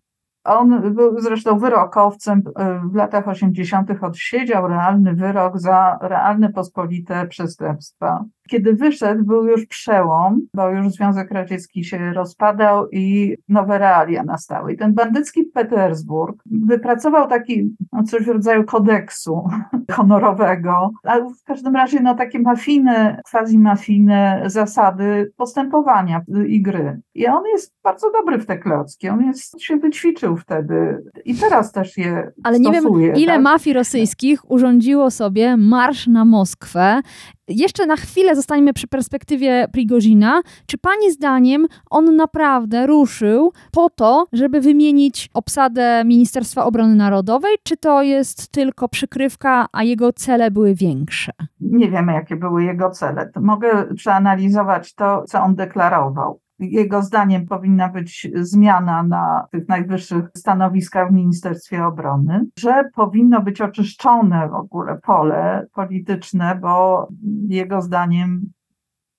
On 0.44 0.94
był 0.94 1.20
zresztą 1.20 1.58
wyrokowcem 1.58 2.42
e, 2.56 2.80
w 2.92 2.94
latach 2.94 3.28
80. 3.28 3.90
odsiedział 4.02 4.68
realny 4.68 5.14
wyrok 5.14 5.58
za 5.58 5.98
realne 6.00 6.52
pospolite 6.52 7.26
przestępstwa. 7.26 8.24
Kiedy 8.48 8.74
wyszedł, 8.74 9.24
był 9.24 9.46
już 9.46 9.66
przełom, 9.66 10.40
bo 10.54 10.70
już 10.70 10.88
Związek 10.88 11.30
Radziecki 11.30 11.84
się 11.84 12.12
rozpadał 12.12 12.88
i 12.92 13.36
nowe 13.48 13.78
realia 13.78 14.22
nastały. 14.22 14.72
I 14.72 14.76
ten 14.76 14.94
bandycki 14.94 15.44
Petersburg 15.44 16.42
wypracował 16.46 17.28
taki 17.28 17.76
no, 17.92 18.02
coś 18.02 18.24
w 18.24 18.28
rodzaju 18.28 18.64
kodeksu 18.64 19.44
honorowego, 19.96 20.90
a 21.04 21.18
w 21.18 21.44
każdym 21.44 21.76
razie 21.76 22.00
no, 22.00 22.14
takie 22.14 22.38
mafijne, 22.38 23.22
quasi-mafijne 23.32 24.42
zasady 24.46 25.32
postępowania 25.36 26.20
i 26.46 26.62
gry. 26.62 27.00
I 27.14 27.26
on 27.26 27.42
jest 27.46 27.74
bardzo 27.84 28.12
dobry 28.12 28.38
w 28.38 28.46
te 28.46 28.58
klocki, 28.58 29.08
on 29.08 29.24
jest, 29.24 29.60
się 29.60 29.76
wyćwiczył 29.76 30.36
wtedy 30.36 31.02
i 31.24 31.34
teraz 31.34 31.72
też 31.72 31.96
je 31.96 32.32
Ale 32.42 32.60
nie 32.60 32.72
wiem, 32.72 32.82
stosuje. 32.82 33.12
ile 33.16 33.32
tak? 33.32 33.42
mafii 33.42 33.74
rosyjskich 33.74 34.50
urządziło 34.50 35.10
sobie 35.10 35.56
marsz 35.56 36.06
na 36.06 36.24
Moskwę. 36.24 37.00
Jeszcze 37.52 37.86
na 37.86 37.96
chwilę 37.96 38.36
zostaniemy 38.36 38.72
przy 38.72 38.88
perspektywie 38.88 39.66
Prigozina. 39.72 40.42
Czy 40.66 40.78
pani 40.78 41.10
zdaniem 41.10 41.66
on 41.90 42.16
naprawdę 42.16 42.86
ruszył 42.86 43.52
po 43.72 43.90
to, 43.90 44.26
żeby 44.32 44.60
wymienić 44.60 45.30
obsadę 45.34 46.02
Ministerstwa 46.04 46.64
Obrony 46.64 46.94
Narodowej, 46.94 47.56
czy 47.62 47.76
to 47.76 48.02
jest 48.02 48.48
tylko 48.48 48.88
przykrywka, 48.88 49.66
a 49.72 49.82
jego 49.82 50.12
cele 50.12 50.50
były 50.50 50.74
większe? 50.74 51.32
nie 51.72 51.90
wiemy, 51.90 52.12
jakie 52.12 52.36
były 52.36 52.64
jego 52.64 52.90
cele. 52.90 53.30
Mogę 53.40 53.94
przeanalizować 53.94 54.94
to, 54.94 55.22
co 55.22 55.40
on 55.40 55.54
deklarował. 55.54 56.40
Jego 56.62 57.02
zdaniem 57.02 57.46
powinna 57.46 57.88
być 57.88 58.28
zmiana 58.34 59.02
na 59.02 59.46
tych 59.50 59.68
najwyższych 59.68 60.24
stanowiskach 60.36 61.08
w 61.10 61.12
Ministerstwie 61.12 61.86
Obrony, 61.86 62.46
że 62.58 62.84
powinno 62.94 63.42
być 63.42 63.60
oczyszczone 63.60 64.48
w 64.48 64.54
ogóle 64.54 64.98
pole 64.98 65.66
polityczne, 65.72 66.58
bo 66.62 67.08
jego 67.48 67.82
zdaniem 67.82 68.52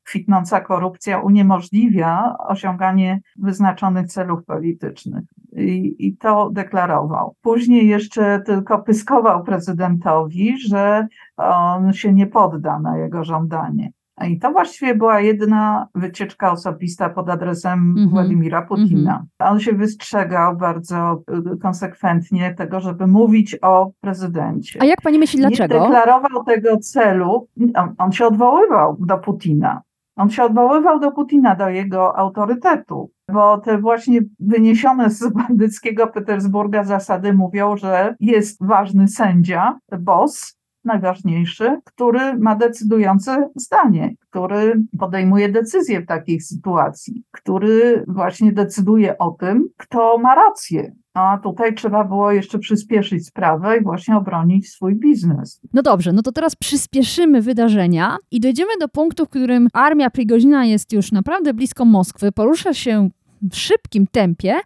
kwitnąca 0.04 0.62
korupcja 0.62 1.20
uniemożliwia 1.20 2.36
osiąganie 2.40 3.22
wyznaczonych 3.40 4.08
celów 4.08 4.46
politycznych. 4.46 5.24
I, 5.56 5.96
I 6.08 6.18
to 6.18 6.50
deklarował. 6.50 7.36
Później 7.42 7.88
jeszcze 7.88 8.42
tylko 8.46 8.80
pyskował 8.80 9.44
prezydentowi, 9.44 10.58
że 10.68 11.08
on 11.38 11.94
się 11.94 12.14
nie 12.14 12.28
podda 12.28 12.80
na 12.80 12.98
jego 12.98 13.24
żądanie. 13.24 13.92
I 14.28 14.40
to 14.40 14.52
właściwie 14.52 14.96
była 14.96 15.20
jedna 15.20 15.88
wycieczka 15.96 16.52
osobista 16.52 17.10
pod 17.10 17.30
adresem 17.30 17.80
Mhm. 17.90 18.10
Władimira 18.10 18.62
Putina. 18.62 19.26
On 19.40 19.60
się 19.60 19.74
wystrzegał 19.74 20.58
bardzo 20.58 21.22
y, 21.54 21.58
konsekwentnie 21.58 22.54
tego, 22.54 22.80
żeby 22.80 23.08
mówić 23.08 23.58
o 23.62 23.92
prezydencie. 24.02 24.82
A 24.82 24.86
jak 24.86 25.02
pani 25.02 25.20
myśli, 25.20 25.40
Nie 25.40 25.48
dlaczego? 25.48 25.80
deklarował 25.80 26.44
tego 26.44 26.78
celu. 26.78 27.48
On, 27.76 27.94
on 27.98 28.12
się 28.12 28.26
odwoływał 28.26 28.98
do 29.00 29.18
Putina. 29.18 29.82
On 30.16 30.30
się 30.30 30.44
odwoływał 30.44 31.00
do 31.00 31.12
Putina, 31.12 31.56
do 31.56 31.70
jego 31.70 32.18
autorytetu, 32.18 33.12
bo 33.32 33.58
te 33.58 33.78
właśnie 33.78 34.20
wyniesione 34.40 35.10
z 35.10 35.34
bandyckiego 35.34 36.08
Petersburga 36.08 36.84
zasady 36.84 37.34
mówią, 37.34 37.78
że 37.78 38.16
jest 38.20 38.66
ważny 38.66 39.08
sędzia, 39.08 39.80
boss, 40.00 40.58
najważniejszy, 40.86 41.80
który 41.84 42.38
ma 42.38 42.56
decydujące 42.56 43.50
zdanie, 43.56 44.16
który 44.30 44.84
podejmuje 45.00 45.50
decyzje 45.50 46.02
w 46.02 46.06
takiej 46.06 46.42
sytuacji, 46.42 47.24
który 47.32 48.04
właśnie 48.08 48.52
decyduje 48.52 49.18
o 49.18 49.32
tym, 49.32 49.70
kto 49.78 50.18
ma 50.18 50.36
rację. 50.36 50.96
A 51.14 51.40
tutaj 51.44 51.76
trzeba 51.76 52.04
było 52.04 52.32
jeszcze 52.32 52.60
przyspieszyć 52.60 53.28
sprawę 53.28 53.78
i 53.78 53.84
właśnie 53.84 54.18
obronić 54.18 54.70
swój 54.70 54.96
biznes. 54.96 55.62
No 55.74 55.82
dobrze, 55.82 56.14
no 56.14 56.22
to 56.22 56.32
teraz 56.32 56.56
przyspieszymy 56.56 57.42
wydarzenia 57.42 58.18
i 58.32 58.40
dojdziemy 58.40 58.72
do 58.80 58.88
punktu, 58.88 59.26
w 59.26 59.30
którym 59.30 59.68
armia 59.74 60.10
Prigozina 60.10 60.66
jest 60.66 60.94
już 60.94 61.12
naprawdę 61.12 61.54
blisko 61.54 61.86
Moskwy, 61.86 62.32
porusza 62.32 62.74
się 62.74 63.10
w 63.52 63.56
szybkim 63.56 64.08
tempie 64.08 64.60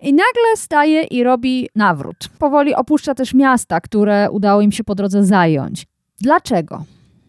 i 0.00 0.12
nagle 0.12 0.56
staje 0.56 1.02
i 1.02 1.24
robi 1.24 1.68
nawrót. 1.74 2.28
Powoli 2.38 2.74
opuszcza 2.74 3.14
też 3.14 3.34
miasta, 3.34 3.80
które 3.80 4.30
udało 4.30 4.60
im 4.60 4.72
się 4.72 4.84
po 4.84 4.94
drodze 4.94 5.24
zająć. 5.24 5.86
Dlaczego? 6.20 6.84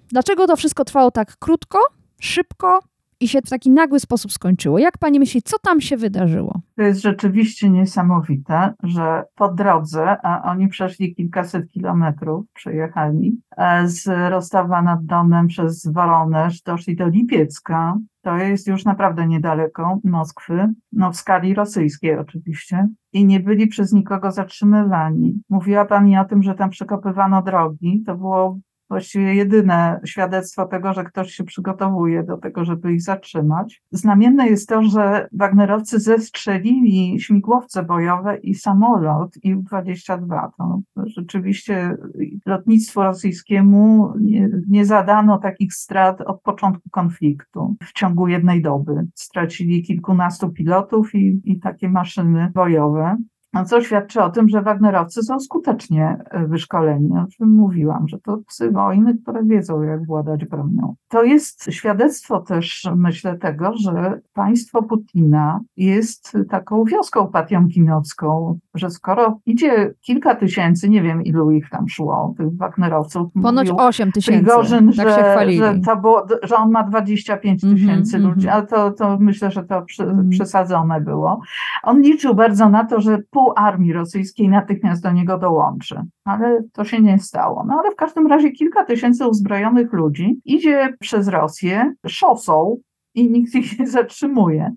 Dlaczego 0.10 0.48
to 0.48 0.56
wszystko 0.56 0.86
trwało 0.86 1.12
tak 1.12 1.38
krótko, 1.38 1.80
szybko 2.20 2.80
i 3.20 3.28
się 3.28 3.42
w 3.42 3.50
taki 3.50 3.70
nagły 3.70 4.00
sposób 4.00 4.32
skończyło? 4.32 4.80
Jak 4.80 4.98
pani 4.98 5.20
myśli, 5.20 5.42
co 5.42 5.60
tam 5.60 5.82
się 5.82 5.98
wydarzyło? 5.98 6.62
To 6.76 6.82
jest 6.82 7.02
rzeczywiście 7.02 7.70
niesamowite, 7.70 8.74
że 8.84 9.24
po 9.36 9.54
drodze, 9.54 10.18
a 10.24 10.52
oni 10.52 10.68
przeszli 10.68 11.16
kilkaset 11.16 11.72
kilometrów, 11.72 12.46
przejechali 12.54 13.42
e, 13.58 13.88
z 13.88 14.08
Rostowa 14.32 14.82
nad 14.82 15.06
Donem 15.06 15.48
przez 15.48 15.88
Woroneż, 15.88 16.62
doszli 16.62 16.96
do 16.96 17.08
Lipiecka. 17.08 17.98
To 18.28 18.38
jest 18.38 18.68
już 18.68 18.86
naprawdę 18.86 19.28
niedaleko 19.28 20.00
Moskwy, 20.04 20.74
no 20.92 21.12
w 21.12 21.16
skali 21.16 21.54
rosyjskiej 21.54 22.18
oczywiście. 22.18 22.88
I 23.14 23.26
nie 23.26 23.40
byli 23.40 23.68
przez 23.68 23.94
nikogo 23.94 24.32
zatrzymywani. 24.32 25.42
Mówiła 25.50 25.86
pani 25.86 26.18
o 26.18 26.26
tym, 26.26 26.44
że 26.44 26.56
tam 26.56 26.70
przekopywano 26.70 27.42
drogi. 27.42 28.04
To 28.06 28.16
było 28.16 28.60
właściwie 28.90 29.36
jedyne 29.36 30.00
świadectwo 30.06 30.66
tego, 30.66 30.94
że 30.94 31.04
ktoś 31.04 31.32
się 31.32 31.44
przygotowuje 31.44 32.24
do 32.24 32.38
tego, 32.38 32.66
żeby 32.66 32.94
ich 32.94 33.02
zatrzymać. 33.02 33.82
Znamienne 33.92 34.48
jest 34.48 34.70
to, 34.70 34.84
że 34.84 35.28
Wagnerowcy 35.32 36.00
zestrzelili 36.00 37.20
śmigłowce 37.20 37.84
bojowe 37.84 38.38
i 38.38 38.56
samolot 38.56 39.38
I-22. 39.44 40.48
To 40.58 40.82
rzeczywiście 41.06 41.98
lotnictwu 42.46 43.04
rosyjskiemu 43.04 44.14
nie, 44.20 44.50
nie 44.70 44.86
zadano 44.86 45.38
takich 45.38 45.74
strat 45.74 46.22
od 46.22 46.42
początku 46.42 46.90
konfliktu 46.90 47.76
w 47.84 47.94
ciągu 47.94 48.28
jednej 48.28 48.62
doby. 48.62 49.08
Stracili 49.16 49.84
kilkunastu 49.84 50.50
pilotów 50.50 51.16
i, 51.16 51.42
i 51.44 51.60
takie 51.60 51.90
maszyny 51.90 52.52
bojowe. 52.56 53.18
Co 53.66 53.82
świadczy 53.82 54.22
o 54.24 54.30
tym, 54.30 54.50
że 54.50 54.62
Wagnerowcy 54.62 55.24
są 55.24 55.40
skutecznie 55.40 56.18
e, 56.30 56.48
wyszkoleni, 56.48 57.12
o 57.18 57.26
czym 57.38 57.50
mówiłam, 57.50 58.08
że 58.08 58.20
to 58.20 58.38
psy 58.48 58.72
wojny, 58.72 59.18
które 59.18 59.44
wiedzą, 59.44 59.82
jak 59.82 60.06
władać 60.06 60.46
bronią. 60.46 60.96
To 61.08 61.24
jest 61.24 61.66
świadectwo 61.72 62.40
też, 62.40 62.88
myślę, 62.96 63.38
tego, 63.38 63.72
że 63.78 64.20
państwo 64.34 64.84
Putina 64.84 65.60
jest 65.78 66.38
taką 66.50 66.84
wioską 66.84 67.28
patiomkinowską, 67.28 68.60
że 68.76 68.90
skoro 68.90 69.40
idzie 69.46 69.94
kilka 70.02 70.36
tysięcy, 70.36 70.90
nie 70.90 71.02
wiem 71.02 71.24
ilu 71.24 71.52
ich 71.52 71.70
tam 71.70 71.90
szło, 71.90 72.34
tych 72.38 72.58
Wagnerowców, 72.58 73.32
Ponoć 73.44 73.70
mówił 73.70 73.86
8 73.86 74.12
tysięcy. 74.12 74.44
Prigorzyn, 74.46 74.88
tak 74.94 75.08
się 75.10 75.14
że, 75.16 75.32
chwalili. 75.32 75.58
że, 75.58 75.80
to 75.86 75.98
było, 75.98 76.26
że 76.44 76.56
on 76.56 76.72
ma 76.72 76.84
25 76.84 77.64
Mhm, 77.64 77.80
tysięcy 77.82 78.18
mhm. 78.18 78.34
ludzi, 78.36 78.48
ale 78.50 78.68
to, 78.68 78.92
to 78.92 79.18
myślę, 79.20 79.52
że 79.52 79.64
to 79.64 79.82
przy, 79.82 80.04
Mhm. 80.04 80.30
przesadzone 80.30 81.02
było. 81.02 81.42
On 81.84 82.02
liczył 82.02 82.36
bardzo 82.36 82.70
na 82.70 82.86
to, 82.86 83.02
że 83.02 83.18
pół 83.32 83.47
pół 83.48 83.54
armii 83.56 83.94
rosyjskiej 83.94 84.50
natychmiast 84.50 85.04
do 85.04 85.12
niego 85.12 85.38
dołączy. 85.38 86.02
Ale 86.26 86.64
to 86.74 86.84
się 86.84 87.02
nie 87.02 87.20
stało. 87.20 87.66
No 87.68 87.80
ale 87.80 87.92
w 87.92 87.96
każdym 87.96 88.28
razie 88.28 88.52
kilka 88.52 88.86
tysięcy 88.86 89.28
uzbrojonych 89.28 89.94
ludzi 89.94 90.42
idzie 90.46 90.94
przez 91.00 91.28
Rosję 91.28 91.94
szosą 92.08 92.78
i 93.16 93.32
nikt 93.32 93.56
ich 93.56 93.80
nie 93.80 93.88
zatrzymuje. 93.88 94.76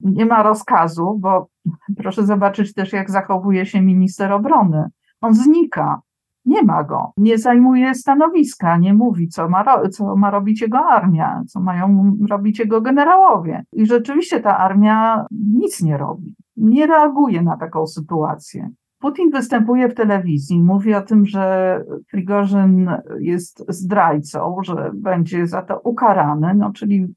Nie 0.00 0.26
ma 0.26 0.42
rozkazu, 0.42 1.18
bo 1.20 1.48
proszę 1.96 2.26
zobaczyć 2.26 2.74
też, 2.74 2.92
jak 2.92 3.10
zachowuje 3.10 3.66
się 3.66 3.80
minister 3.80 4.32
obrony. 4.32 4.84
On 5.20 5.34
znika. 5.34 6.00
Nie 6.44 6.62
ma 6.62 6.84
go, 6.84 7.12
nie 7.16 7.38
zajmuje 7.38 7.94
stanowiska, 7.94 8.76
nie 8.76 8.94
mówi, 8.94 9.28
co 9.28 9.48
ma, 9.48 9.62
ro- 9.62 9.88
co 9.88 10.16
ma 10.16 10.30
robić 10.30 10.60
jego 10.60 10.78
armia, 10.78 11.42
co 11.48 11.60
mają 11.60 12.16
robić 12.30 12.58
jego 12.58 12.80
generałowie. 12.80 13.64
I 13.72 13.86
rzeczywiście 13.86 14.40
ta 14.40 14.58
armia 14.58 15.26
nic 15.30 15.82
nie 15.82 15.96
robi, 15.96 16.34
nie 16.56 16.86
reaguje 16.86 17.42
na 17.42 17.56
taką 17.56 17.86
sytuację. 17.86 18.70
Putin 18.98 19.30
występuje 19.30 19.88
w 19.88 19.94
telewizji, 19.94 20.62
mówi 20.62 20.94
o 20.94 21.02
tym, 21.02 21.26
że 21.26 21.84
Prigorzyn 22.10 22.90
jest 23.20 23.64
zdrajcą, 23.68 24.56
że 24.62 24.90
będzie 24.94 25.46
za 25.46 25.62
to 25.62 25.80
ukarany, 25.80 26.54
no 26.54 26.72
czyli 26.72 27.14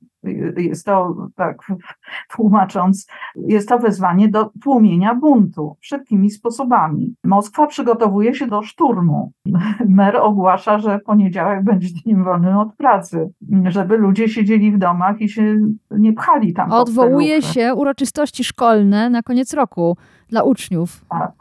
jest 0.57 0.85
to, 0.85 1.15
tak 1.35 1.57
tłumacząc, 2.35 3.07
jest 3.35 3.69
to 3.69 3.79
wezwanie 3.79 4.29
do 4.29 4.51
tłumienia 4.63 5.15
buntu 5.15 5.77
wszelkimi 5.79 6.31
sposobami. 6.31 7.15
Moskwa 7.23 7.67
przygotowuje 7.67 8.35
się 8.35 8.47
do 8.47 8.63
szturmu. 8.63 9.31
Mer 9.87 10.17
ogłasza, 10.17 10.79
że 10.79 10.99
poniedziałek 10.99 11.63
będzie 11.63 11.87
dniem 12.03 12.23
wolnym 12.23 12.57
od 12.57 12.75
pracy, 12.75 13.29
żeby 13.67 13.97
ludzie 13.97 14.29
siedzieli 14.29 14.71
w 14.71 14.77
domach 14.77 15.21
i 15.21 15.29
się 15.29 15.55
nie 15.91 16.13
pchali 16.13 16.53
tam. 16.53 16.71
Odwołuje 16.71 17.41
się 17.41 17.73
uroczystości 17.73 18.43
szkolne 18.43 19.09
na 19.09 19.21
koniec 19.21 19.53
roku 19.53 19.97
dla 20.29 20.43
uczniów. 20.43 21.05
Tak, 21.09 21.31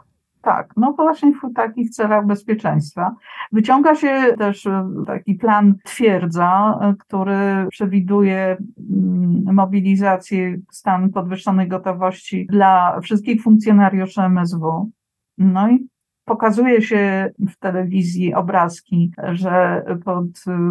tak, 0.41 0.73
no 0.77 0.93
właśnie 0.93 1.31
w 1.33 1.53
takich 1.55 1.89
celach 1.89 2.25
bezpieczeństwa. 2.25 3.15
Wyciąga 3.51 3.95
się 3.95 4.35
też 4.37 4.65
e, 4.65 4.89
taki 5.07 5.35
plan 5.35 5.75
twierdza, 5.83 6.79
e, 6.81 6.95
który 6.99 7.67
przewiduje 7.69 8.57
mm, 8.89 9.55
mobilizację, 9.55 10.57
stan 10.71 11.09
podwyższonej 11.09 11.67
gotowości 11.67 12.47
dla 12.49 12.99
wszystkich 13.01 13.41
funkcjonariuszy 13.41 14.21
MSW. 14.21 14.91
No 15.37 15.69
i 15.69 15.87
pokazuje 16.25 16.81
się 16.81 17.31
w 17.49 17.57
telewizji 17.59 18.33
obrazki, 18.33 19.11
że 19.31 19.83
pod 20.05 20.25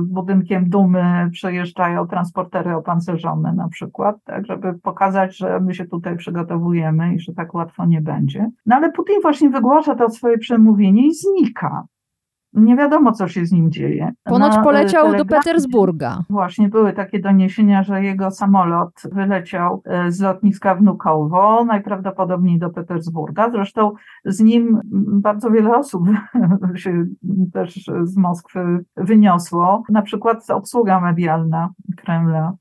budynkiem 0.04 0.69
Dumy 0.69 1.28
przejeżdżają 1.33 2.07
transportery 2.07 2.75
opancerzone 2.75 3.52
na 3.52 3.69
przykład, 3.69 4.16
tak, 4.25 4.47
żeby 4.47 4.78
pokazać, 4.78 5.37
że 5.37 5.61
my 5.61 5.75
się 5.75 5.85
tutaj 5.85 6.16
przygotowujemy 6.16 7.14
i 7.14 7.21
że 7.21 7.33
tak 7.33 7.54
łatwo 7.54 7.87
nie 7.87 8.00
będzie. 8.00 8.50
No 8.66 8.76
ale 8.76 8.92
Putin 8.92 9.16
właśnie 9.23 9.50
wygłasza 9.50 9.95
to 9.95 10.11
swoje 10.11 10.38
przemówienie 10.38 11.07
i 11.07 11.14
znika. 11.14 11.85
Nie 12.52 12.76
wiadomo, 12.76 13.12
co 13.12 13.28
się 13.28 13.47
z 13.47 13.52
nim 13.52 13.71
dzieje. 13.71 14.12
Ponoć 14.25 14.54
Na, 14.54 14.61
y, 14.61 14.64
poleciał 14.64 15.16
do 15.16 15.25
Petersburga. 15.25 16.25
Właśnie 16.30 16.69
były 16.69 16.92
takie 16.92 17.21
doniesienia, 17.21 17.83
że 17.83 18.04
jego 18.04 18.30
samolot 18.30 19.02
wyleciał 19.12 19.83
e, 19.85 20.12
z 20.12 20.21
lotniska 20.21 20.75
Wnukowo, 20.75 21.64
najprawdopodobniej 21.64 22.59
do 22.59 22.71
Petersburga. 22.71 23.50
Zresztą 23.50 23.92
z 24.25 24.40
nim 24.40 24.80
bardzo 25.23 25.50
wiele 25.50 25.76
osób 25.76 26.09
się 26.75 27.04
też 27.52 27.90
z 28.02 28.16
Moskwy 28.16 28.85
wyniosło, 28.97 29.83
na 29.88 30.02
przykład 30.02 30.50
obsługa 30.50 31.00
medialna 31.00 31.69
Kremla. 31.97 32.52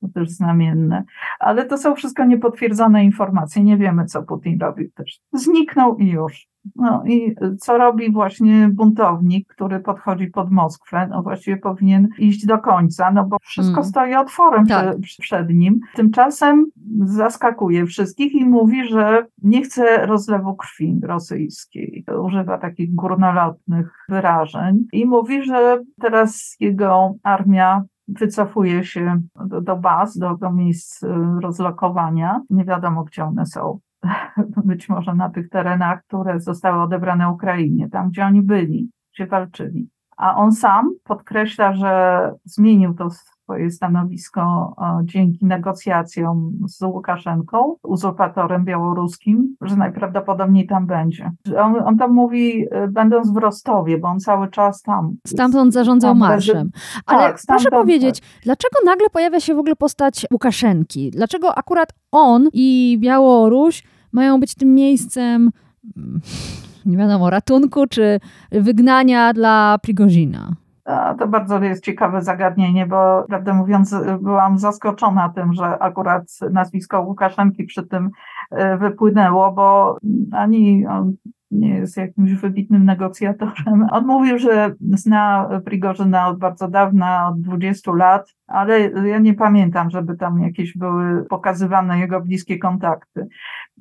To 0.00 0.08
też 0.14 0.30
znamienne. 0.30 1.04
Ale 1.40 1.64
to 1.64 1.78
są 1.78 1.94
wszystko 1.94 2.24
niepotwierdzone 2.24 3.04
informacje. 3.04 3.62
Nie 3.64 3.76
wiemy, 3.76 4.04
co 4.04 4.22
Putin 4.22 4.58
robił 4.60 4.90
też. 4.94 5.20
Zniknął 5.32 5.96
i 5.96 6.08
już. 6.10 6.48
No 6.76 7.02
i 7.06 7.34
co 7.60 7.78
robi 7.78 8.12
właśnie 8.12 8.68
buntownik, 8.72 9.48
który 9.48 9.80
podchodzi 9.80 10.26
pod 10.26 10.50
Moskwę? 10.50 11.06
No 11.10 11.22
właściwie 11.22 11.56
powinien 11.56 12.08
iść 12.18 12.46
do 12.46 12.58
końca, 12.58 13.10
no 13.10 13.24
bo 13.24 13.36
wszystko 13.42 13.76
Mm. 13.80 13.84
stoi 13.84 14.14
otworem 14.14 14.66
Tak. 14.66 14.96
prze- 15.00 15.22
przed 15.22 15.50
nim. 15.50 15.80
Tymczasem 15.94 16.64
zaskakuje 17.04 17.86
wszystkich 17.86 18.34
i 18.34 18.44
mówi, 18.44 18.88
że 18.88 19.26
nie 19.42 19.62
chce 19.62 20.06
rozlewu 20.06 20.56
krwi 20.56 21.00
rosyjskiej. 21.02 22.04
Używa 22.24 22.58
takich 22.58 22.94
górnolotnych 22.94 23.92
wyrażeń 24.08 24.84
i 24.92 25.06
mówi, 25.06 25.42
że 25.44 25.82
teraz 26.00 26.56
jego 26.60 27.14
armia 27.22 27.82
wycofuje 28.08 28.84
się 28.84 29.20
do, 29.46 29.60
do 29.60 29.76
baz, 29.76 30.18
do, 30.18 30.36
do 30.36 30.52
miejsc 30.52 31.02
y, 31.02 31.08
rozlokowania. 31.40 32.40
Nie 32.50 32.64
wiadomo, 32.64 33.04
gdzie 33.04 33.24
one 33.24 33.46
są. 33.46 33.78
Być 34.64 34.88
może 34.88 35.14
na 35.14 35.30
tych 35.30 35.48
terenach, 35.48 36.04
które 36.06 36.40
zostały 36.40 36.82
odebrane 36.82 37.30
Ukrainie, 37.30 37.88
tam 37.88 38.10
gdzie 38.10 38.26
oni 38.26 38.42
byli, 38.42 38.90
gdzie 39.14 39.26
walczyli. 39.26 39.88
A 40.16 40.36
on 40.36 40.52
sam 40.52 40.90
podkreśla, 41.04 41.72
że 41.72 42.32
zmienił 42.44 42.94
to 42.94 43.08
swoje 43.48 43.70
stanowisko 43.70 44.74
dzięki 45.04 45.46
negocjacjom 45.46 46.52
z 46.66 46.82
Łukaszenką, 46.82 47.76
uzurpatorem 47.82 48.64
białoruskim, 48.64 49.56
że 49.60 49.76
najprawdopodobniej 49.76 50.66
tam 50.66 50.86
będzie. 50.86 51.32
On, 51.58 51.76
on 51.84 51.98
tam 51.98 52.12
mówi, 52.12 52.66
e, 52.70 52.88
będąc 52.88 53.30
w 53.30 53.36
Rostowie, 53.36 53.98
bo 53.98 54.08
on 54.08 54.20
cały 54.20 54.50
czas 54.50 54.82
tam. 54.82 55.16
Stamtąd 55.26 55.72
zarządzał 55.72 56.10
Tam 56.10 56.18
marszem. 56.18 56.70
Ale 57.06 57.22
tak, 57.22 57.38
proszę 57.48 57.70
powiedzieć, 57.70 58.22
dlaczego 58.42 58.76
nagle 58.84 59.10
pojawia 59.10 59.40
się 59.40 59.54
w 59.54 59.58
ogóle 59.58 59.76
postać 59.76 60.26
Łukaszenki? 60.32 61.10
Dlaczego 61.10 61.54
akurat 61.54 61.92
on 62.12 62.48
i 62.52 62.98
Białoruś 63.00 63.84
mają 64.12 64.40
być 64.40 64.54
tym 64.54 64.74
miejscem, 64.74 65.50
mm, 65.96 66.20
nie 66.86 66.96
wiadomo, 66.96 67.30
ratunku 67.30 67.86
czy 67.86 68.20
wygnania 68.50 69.32
dla 69.32 69.78
Prigozina? 69.82 70.52
To 71.18 71.28
bardzo 71.28 71.62
jest 71.62 71.84
ciekawe 71.84 72.22
zagadnienie, 72.22 72.86
bo 72.86 73.24
prawdę 73.28 73.54
mówiąc, 73.54 73.94
byłam 74.20 74.58
zaskoczona 74.58 75.28
tym, 75.28 75.52
że 75.52 75.78
akurat 75.78 76.24
nazwisko 76.50 77.00
Łukaszenki 77.00 77.64
przy 77.64 77.86
tym 77.86 78.10
y, 78.52 78.78
wypłynęło, 78.78 79.52
bo 79.52 79.98
ani 80.32 80.86
on 80.86 81.16
nie 81.50 81.68
jest 81.68 81.96
jakimś 81.96 82.32
wybitnym 82.32 82.84
negocjatorem. 82.84 83.86
On 83.90 84.06
mówił, 84.06 84.38
że 84.38 84.74
zna 84.80 85.50
Prigorzyna 85.64 86.28
od 86.28 86.38
bardzo 86.38 86.68
dawna, 86.68 87.28
od 87.28 87.40
20 87.40 87.92
lat, 87.92 88.34
ale 88.46 88.80
ja 88.90 89.18
nie 89.18 89.34
pamiętam, 89.34 89.90
żeby 89.90 90.16
tam 90.16 90.42
jakieś 90.42 90.76
były 90.76 91.24
pokazywane 91.24 91.98
jego 91.98 92.20
bliskie 92.20 92.58
kontakty. 92.58 93.28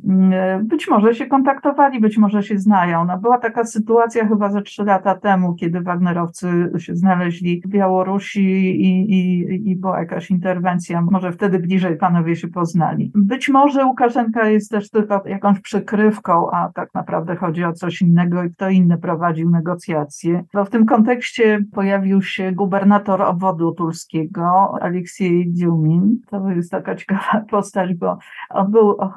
Mm, 0.05 0.67
Być 0.67 0.87
może 0.87 1.15
się 1.15 1.25
kontaktowali, 1.25 1.99
być 1.99 2.17
może 2.17 2.43
się 2.43 2.57
znają. 2.57 3.05
No, 3.05 3.17
była 3.17 3.37
taka 3.37 3.63
sytuacja 3.65 4.27
chyba 4.27 4.49
ze 4.51 4.61
trzy 4.61 4.83
lata 4.83 5.15
temu, 5.15 5.55
kiedy 5.55 5.81
Wagnerowcy 5.81 6.71
się 6.77 6.95
znaleźli 6.95 7.61
w 7.65 7.67
Białorusi 7.67 8.41
i, 8.81 9.11
i, 9.13 9.71
i 9.71 9.75
była 9.75 9.99
jakaś 9.99 10.31
interwencja. 10.31 11.01
Może 11.01 11.31
wtedy 11.31 11.59
bliżej 11.59 11.97
panowie 11.97 12.35
się 12.35 12.47
poznali. 12.47 13.11
Być 13.15 13.49
może 13.49 13.85
Łukaszenka 13.85 14.49
jest 14.49 14.71
też 14.71 14.89
tylko 14.89 15.23
jakąś 15.25 15.59
przykrywką, 15.59 16.51
a 16.51 16.71
tak 16.75 16.93
naprawdę 16.93 17.35
chodzi 17.35 17.63
o 17.63 17.73
coś 17.73 18.01
innego 18.01 18.43
i 18.43 18.49
kto 18.49 18.69
inny 18.69 18.97
prowadził 18.97 19.49
negocjacje. 19.49 20.43
Bo 20.53 20.65
w 20.65 20.69
tym 20.69 20.85
kontekście 20.85 21.59
pojawił 21.73 22.21
się 22.21 22.51
gubernator 22.51 23.21
obwodu 23.21 23.71
tulskiego, 23.71 24.73
Aleksiej 24.81 25.53
Dziumin. 25.53 26.17
To 26.29 26.49
jest 26.49 26.71
taka 26.71 26.95
ciekawa 26.95 27.41
postać, 27.49 27.93
bo 27.93 28.17
on 28.49 28.71
był 28.71 28.89
o- 28.89 29.13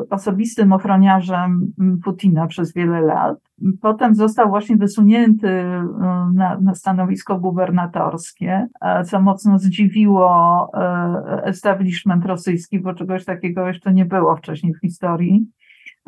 ochroniarzem 0.73 1.73
Putina 2.05 2.47
przez 2.47 2.75
wiele 2.75 3.01
lat. 3.01 3.39
Potem 3.81 4.15
został 4.15 4.49
właśnie 4.49 4.77
wysunięty 4.77 5.49
y, 5.49 5.83
na, 6.35 6.59
na 6.61 6.75
stanowisko 6.75 7.39
gubernatorskie, 7.39 8.67
co 9.07 9.21
mocno 9.21 9.59
zdziwiło 9.59 10.69
e, 10.75 11.45
establishment 11.45 12.25
rosyjski, 12.25 12.81
bo 12.81 12.95
czegoś 12.95 13.25
takiego 13.25 13.67
jeszcze 13.67 13.95
nie 13.95 14.05
było 14.05 14.37
wcześniej 14.37 14.75
w 14.75 14.81
historii. 14.81 15.47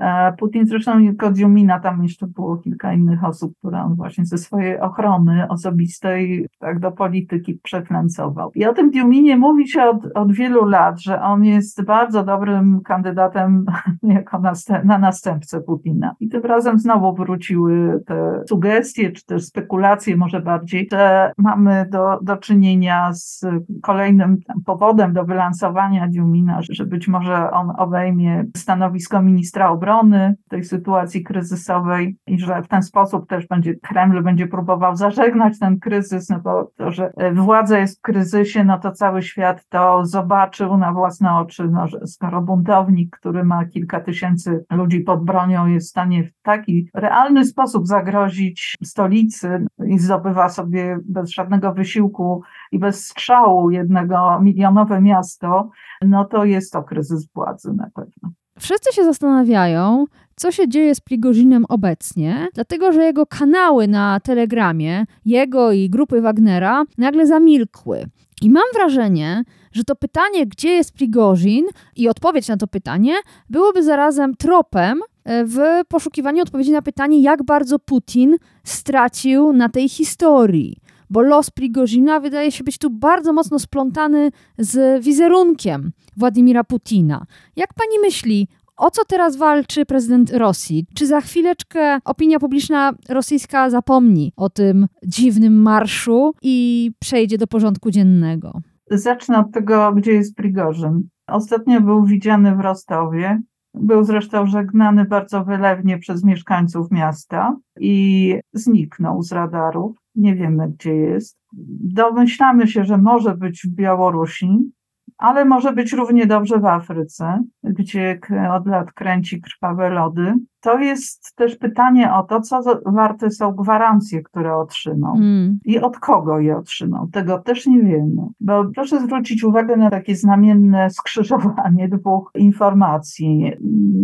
E, 0.02 0.32
Putin 0.38 0.66
zresztą 0.66 0.98
nie 0.98 1.08
tylko 1.08 1.32
Dziumina, 1.32 1.80
tam 1.80 2.02
jeszcze 2.02 2.26
było 2.26 2.56
kilka 2.56 2.92
innych 2.92 3.24
osób, 3.24 3.52
które 3.58 3.82
on 3.82 3.94
właśnie 3.94 4.24
ze 4.24 4.38
swojej 4.38 4.80
ochrony 4.80 5.48
osobistej 5.48 6.46
tak 6.58 6.78
do 6.78 6.92
polityki 6.92 7.54
przeklęcował. 7.62 8.50
I 8.54 8.66
o 8.66 8.72
tym 8.72 8.92
Dziuminie 8.92 9.36
mówi 9.36 9.68
się 9.68 9.82
od, 9.82 10.06
od 10.14 10.32
wielu 10.32 10.64
lat, 10.64 11.00
że 11.00 11.22
on 11.22 11.44
jest 11.44 11.84
bardzo 11.84 12.24
dobrym 12.24 12.80
kandydatem 12.80 13.64
jako 14.02 14.38
następ, 14.38 14.84
na 14.84 14.98
następcę 14.98 15.60
Putina. 15.60 16.14
I 16.20 16.28
tym 16.28 16.42
razem 16.42 16.78
znowu 16.78 17.14
wróciły 17.14 18.02
te 18.06 18.42
sugestie, 18.48 19.12
czy 19.12 19.26
też 19.26 19.44
spekulacje 19.44 20.16
może 20.16 20.40
bardziej, 20.40 20.88
że 20.92 21.32
mamy 21.38 21.86
do, 21.90 22.18
do 22.22 22.36
czynienia 22.36 23.12
z 23.12 23.46
kolejnym 23.82 24.36
powodem 24.64 25.12
do 25.12 25.24
wylansowania 25.24 26.08
Dziumina, 26.08 26.58
że 26.70 26.86
być 26.86 27.08
może 27.08 27.50
on 27.50 27.72
obejmie 27.78 28.44
stanowisko 28.56 29.22
ministra 29.22 29.70
obrony, 29.70 29.91
obrony 29.92 30.34
tej 30.48 30.64
sytuacji 30.64 31.22
kryzysowej 31.22 32.16
i 32.26 32.38
że 32.38 32.62
w 32.62 32.68
ten 32.68 32.82
sposób 32.82 33.28
też 33.28 33.46
będzie 33.46 33.74
Kreml 33.74 34.22
będzie 34.22 34.46
próbował 34.46 34.96
zażegnać 34.96 35.58
ten 35.58 35.78
kryzys, 35.78 36.28
no 36.28 36.40
bo 36.40 36.70
to, 36.76 36.90
że 36.90 37.12
władza 37.34 37.78
jest 37.78 37.98
w 37.98 38.02
kryzysie, 38.02 38.64
no 38.64 38.78
to 38.78 38.92
cały 38.92 39.22
świat 39.22 39.68
to 39.68 40.06
zobaczył 40.06 40.78
na 40.78 40.92
własne 40.92 41.34
oczy, 41.34 41.68
no, 41.68 41.86
że 41.86 42.06
skoro 42.06 42.42
buntownik, 42.42 43.16
który 43.16 43.44
ma 43.44 43.64
kilka 43.64 44.00
tysięcy 44.00 44.64
ludzi 44.70 45.00
pod 45.00 45.24
bronią, 45.24 45.66
jest 45.66 45.86
w 45.86 45.90
stanie 45.90 46.24
w 46.24 46.42
taki 46.42 46.88
realny 46.94 47.44
sposób 47.44 47.86
zagrozić 47.86 48.76
stolicy 48.84 49.66
i 49.86 49.98
zdobywa 49.98 50.48
sobie 50.48 50.98
bez 51.04 51.30
żadnego 51.30 51.72
wysiłku 51.72 52.42
i 52.72 52.78
bez 52.78 53.06
strzału 53.06 53.70
jednego 53.70 54.40
milionowe 54.40 55.00
miasto, 55.00 55.70
no 56.02 56.24
to 56.24 56.44
jest 56.44 56.72
to 56.72 56.82
kryzys 56.82 57.28
władzy 57.34 57.72
na 57.74 57.90
pewno. 57.94 58.41
Wszyscy 58.58 58.92
się 58.92 59.04
zastanawiają, 59.04 60.04
co 60.36 60.52
się 60.52 60.68
dzieje 60.68 60.94
z 60.94 61.00
Prigozinem 61.00 61.64
obecnie, 61.68 62.48
dlatego 62.54 62.92
że 62.92 63.04
jego 63.04 63.26
kanały 63.26 63.88
na 63.88 64.20
Telegramie, 64.20 65.04
jego 65.24 65.72
i 65.72 65.90
grupy 65.90 66.20
Wagnera, 66.20 66.84
nagle 66.98 67.26
zamilkły. 67.26 68.04
I 68.42 68.50
mam 68.50 68.64
wrażenie, 68.74 69.42
że 69.72 69.84
to 69.84 69.96
pytanie, 69.96 70.46
gdzie 70.46 70.68
jest 70.68 70.92
Prigozin 70.92 71.64
i 71.96 72.08
odpowiedź 72.08 72.48
na 72.48 72.56
to 72.56 72.66
pytanie, 72.66 73.14
byłoby 73.50 73.82
zarazem 73.82 74.36
tropem 74.36 75.00
e, 75.24 75.44
w 75.44 75.56
poszukiwaniu 75.88 76.42
odpowiedzi 76.42 76.72
na 76.72 76.82
pytanie, 76.82 77.22
jak 77.22 77.42
bardzo 77.42 77.78
Putin 77.78 78.36
stracił 78.64 79.52
na 79.52 79.68
tej 79.68 79.88
historii 79.88 80.76
bo 81.12 81.22
los 81.22 81.50
Prigozina 81.50 82.20
wydaje 82.20 82.52
się 82.52 82.64
być 82.64 82.78
tu 82.78 82.90
bardzo 82.90 83.32
mocno 83.32 83.58
splątany 83.58 84.30
z 84.58 85.04
wizerunkiem 85.04 85.92
Władimira 86.16 86.64
Putina. 86.64 87.26
Jak 87.56 87.74
pani 87.74 87.98
myśli, 88.02 88.48
o 88.76 88.90
co 88.90 89.04
teraz 89.04 89.36
walczy 89.36 89.86
prezydent 89.86 90.30
Rosji? 90.30 90.86
Czy 90.94 91.06
za 91.06 91.20
chwileczkę 91.20 91.98
opinia 92.04 92.38
publiczna 92.38 92.92
rosyjska 93.08 93.70
zapomni 93.70 94.32
o 94.36 94.50
tym 94.50 94.86
dziwnym 95.06 95.62
marszu 95.62 96.32
i 96.42 96.90
przejdzie 96.98 97.38
do 97.38 97.46
porządku 97.46 97.90
dziennego? 97.90 98.60
Zacznę 98.90 99.38
od 99.38 99.52
tego, 99.52 99.92
gdzie 99.92 100.12
jest 100.12 100.36
Prigorzyn. 100.36 101.08
Ostatnio 101.26 101.80
był 101.80 102.04
widziany 102.04 102.56
w 102.56 102.60
Rostowie. 102.60 103.40
Był 103.74 104.04
zresztą 104.04 104.46
żegnany 104.46 105.04
bardzo 105.04 105.44
wylewnie 105.44 105.98
przez 105.98 106.24
mieszkańców 106.24 106.90
miasta 106.90 107.56
i 107.80 108.34
zniknął 108.52 109.22
z 109.22 109.32
radarów. 109.32 110.01
Nie 110.14 110.34
wiemy, 110.34 110.68
gdzie 110.68 110.94
jest. 110.94 111.38
Domyślamy 111.80 112.68
się, 112.68 112.84
że 112.84 112.98
może 112.98 113.36
być 113.36 113.62
w 113.62 113.74
Białorusi, 113.74 114.72
ale 115.18 115.44
może 115.44 115.72
być 115.72 115.92
równie 115.92 116.26
dobrze 116.26 116.58
w 116.58 116.64
Afryce, 116.64 117.42
gdzie 117.62 118.18
od 118.52 118.66
lat 118.66 118.92
kręci 118.92 119.40
krwawe 119.40 119.90
lody. 119.90 120.34
To 120.62 120.78
jest 120.78 121.36
też 121.36 121.56
pytanie 121.56 122.14
o 122.14 122.22
to, 122.22 122.40
co 122.40 122.60
warte 122.86 123.30
są 123.30 123.52
gwarancje, 123.52 124.22
które 124.22 124.56
otrzymał 124.56 125.14
mm. 125.14 125.58
i 125.64 125.78
od 125.78 125.98
kogo 125.98 126.38
je 126.38 126.56
otrzymał. 126.56 127.08
Tego 127.12 127.38
też 127.38 127.66
nie 127.66 127.82
wiemy. 127.82 128.22
Bo 128.40 128.64
proszę 128.74 129.00
zwrócić 129.00 129.44
uwagę 129.44 129.76
na 129.76 129.90
takie 129.90 130.16
znamienne 130.16 130.90
skrzyżowanie 130.98 131.88
dwóch 131.88 132.30
informacji. 132.34 133.52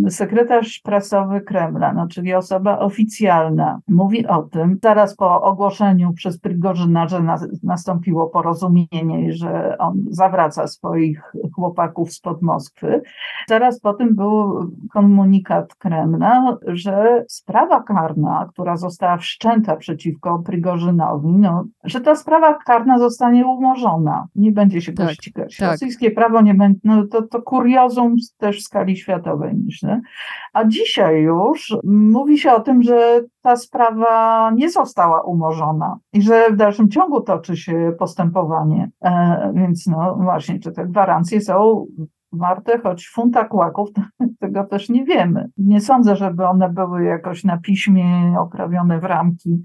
Sekretarz 0.08 0.80
prasowy 0.84 1.40
Kremla, 1.40 1.92
no, 1.92 2.08
czyli 2.08 2.34
osoba 2.34 2.78
oficjalna, 2.78 3.80
mówi 3.88 4.26
o 4.26 4.42
tym, 4.42 4.78
zaraz 4.82 5.16
po 5.16 5.42
ogłoszeniu 5.42 6.12
przez 6.12 6.38
Prigorzyna, 6.38 7.08
że 7.08 7.22
na, 7.22 7.38
nastąpiło 7.62 8.26
porozumienie 8.26 9.28
i 9.28 9.32
że 9.32 9.78
on 9.78 10.04
zawraca 10.10 10.66
swoich 10.66 11.22
chłopaków 11.54 12.12
spod 12.12 12.42
Moskwy. 12.42 13.02
Zaraz 13.48 13.80
po 13.80 13.94
tym 13.94 14.14
był 14.14 14.70
komunikat 14.92 15.74
Kremla, 15.74 16.47
że 16.66 17.24
sprawa 17.28 17.82
karna, 17.82 18.48
która 18.52 18.76
została 18.76 19.16
wszczęta 19.16 19.76
przeciwko 19.76 20.38
Prigorzynowi, 20.38 21.28
no, 21.28 21.64
że 21.84 22.00
ta 22.00 22.16
sprawa 22.16 22.54
karna 22.54 22.98
zostanie 22.98 23.46
umorzona. 23.46 24.26
Nie 24.34 24.52
będzie 24.52 24.80
się 24.80 24.92
tak, 24.92 25.06
go 25.06 25.12
ścigać. 25.12 25.56
Tak. 25.56 25.70
Rosyjskie 25.70 26.10
prawo 26.10 26.40
nie 26.40 26.54
będzie, 26.54 26.80
no 26.84 27.06
to, 27.06 27.22
to 27.22 27.42
kuriozum 27.42 28.16
też 28.38 28.60
w 28.60 28.62
skali 28.62 28.96
światowej, 28.96 29.54
myślę. 29.64 30.00
A 30.52 30.64
dzisiaj 30.64 31.22
już 31.22 31.76
mówi 31.84 32.38
się 32.38 32.52
o 32.52 32.60
tym, 32.60 32.82
że 32.82 33.20
ta 33.42 33.56
sprawa 33.56 34.50
nie 34.50 34.70
została 34.70 35.22
umorzona 35.22 35.98
i 36.12 36.22
że 36.22 36.50
w 36.50 36.56
dalszym 36.56 36.88
ciągu 36.88 37.20
toczy 37.20 37.56
się 37.56 37.92
postępowanie. 37.98 38.90
E, 39.04 39.52
więc 39.54 39.86
no 39.86 40.18
właśnie, 40.20 40.60
czy 40.60 40.72
te 40.72 40.86
gwarancje 40.86 41.40
są 41.40 41.86
warte, 42.32 42.78
choć 42.78 43.08
funta 43.08 43.44
kłaków, 43.44 43.88
tego 44.40 44.64
też 44.64 44.88
nie 44.88 45.04
wiemy. 45.04 45.48
Nie 45.56 45.80
sądzę, 45.80 46.16
żeby 46.16 46.46
one 46.46 46.68
były 46.68 47.04
jakoś 47.04 47.44
na 47.44 47.58
piśmie 47.58 48.34
oprawione 48.38 49.00
w 49.00 49.04
ramki, 49.04 49.62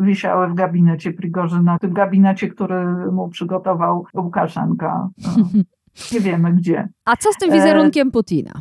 wisiały, 0.00 0.48
w 0.48 0.54
gabinecie 0.54 1.12
Prigorzyna, 1.12 1.76
w 1.76 1.80
tym 1.80 1.92
gabinecie, 1.92 2.48
który 2.48 3.12
mu 3.12 3.28
przygotował 3.28 4.06
Łukaszenka. 4.14 5.08
No, 5.18 5.44
nie 6.12 6.20
wiemy 6.20 6.52
gdzie. 6.52 6.88
A 7.04 7.16
co 7.16 7.32
z 7.32 7.36
tym 7.36 7.50
wizerunkiem 7.50 8.10
Putina? 8.10 8.52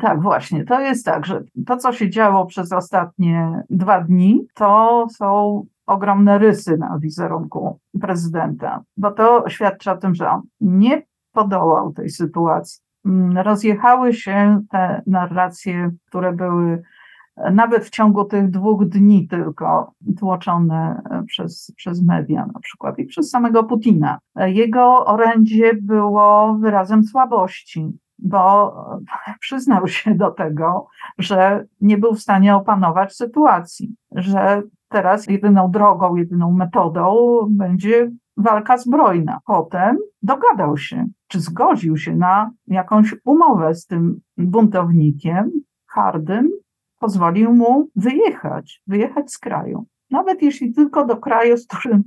Tak, 0.00 0.22
właśnie. 0.22 0.64
To 0.64 0.80
jest 0.80 1.04
tak, 1.04 1.26
że 1.26 1.42
to, 1.66 1.76
co 1.76 1.92
się 1.92 2.10
działo 2.10 2.46
przez 2.46 2.72
ostatnie 2.72 3.62
dwa 3.70 4.00
dni, 4.00 4.46
to 4.54 5.06
są 5.16 5.62
ogromne 5.86 6.38
rysy 6.38 6.76
na 6.76 6.98
wizerunku 6.98 7.78
prezydenta, 8.00 8.82
bo 8.96 9.10
to 9.10 9.44
świadczy 9.48 9.90
o 9.90 9.96
tym, 9.96 10.14
że 10.14 10.30
on 10.30 10.42
nie 10.60 11.02
podołał 11.36 11.92
tej 11.92 12.10
sytuacji. 12.10 12.82
Mm, 13.06 13.38
rozjechały 13.38 14.12
się 14.12 14.62
te 14.70 15.02
narracje, 15.06 15.90
które 16.08 16.32
były 16.32 16.82
nawet 17.52 17.84
w 17.84 17.90
ciągu 17.90 18.24
tych 18.24 18.50
dwóch 18.50 18.88
dni 18.88 19.28
tylko 19.28 19.92
tłoczone 20.18 21.02
przez, 21.26 21.72
przez 21.76 22.02
media 22.02 22.46
na 22.54 22.60
przykład 22.60 22.98
i 22.98 23.04
przez 23.04 23.30
samego 23.30 23.64
Putina. 23.64 24.18
Jego 24.36 25.06
orędzie 25.06 25.74
było 25.82 26.54
wyrazem 26.54 27.04
słabości, 27.04 27.98
bo 28.18 28.74
przyznał 29.40 29.88
się 29.88 30.14
do 30.14 30.30
tego, 30.30 30.86
że 31.18 31.64
nie 31.80 31.98
był 31.98 32.14
w 32.14 32.20
stanie 32.20 32.56
opanować 32.56 33.16
sytuacji, 33.16 33.94
że 34.12 34.62
teraz 34.88 35.26
jedyną 35.26 35.70
drogą, 35.70 36.16
jedyną 36.16 36.52
metodą 36.52 37.38
będzie 37.50 38.10
walka 38.36 38.78
zbrojna. 38.78 39.38
Potem 39.46 39.96
dogadał 40.22 40.76
się, 40.76 41.06
czy 41.28 41.40
zgodził 41.40 41.96
się 41.96 42.16
na 42.16 42.50
jakąś 42.66 43.14
umowę 43.24 43.74
z 43.74 43.86
tym 43.86 44.20
buntownikiem 44.36 45.50
hardym, 45.86 46.50
pozwolił 46.98 47.54
mu 47.54 47.88
wyjechać, 47.96 48.82
wyjechać 48.86 49.32
z 49.32 49.38
kraju. 49.38 49.86
Nawet 50.10 50.42
jeśli 50.42 50.74
tylko 50.74 51.06
do 51.06 51.16
kraju, 51.16 51.56
z 51.56 51.66
którym 51.66 52.02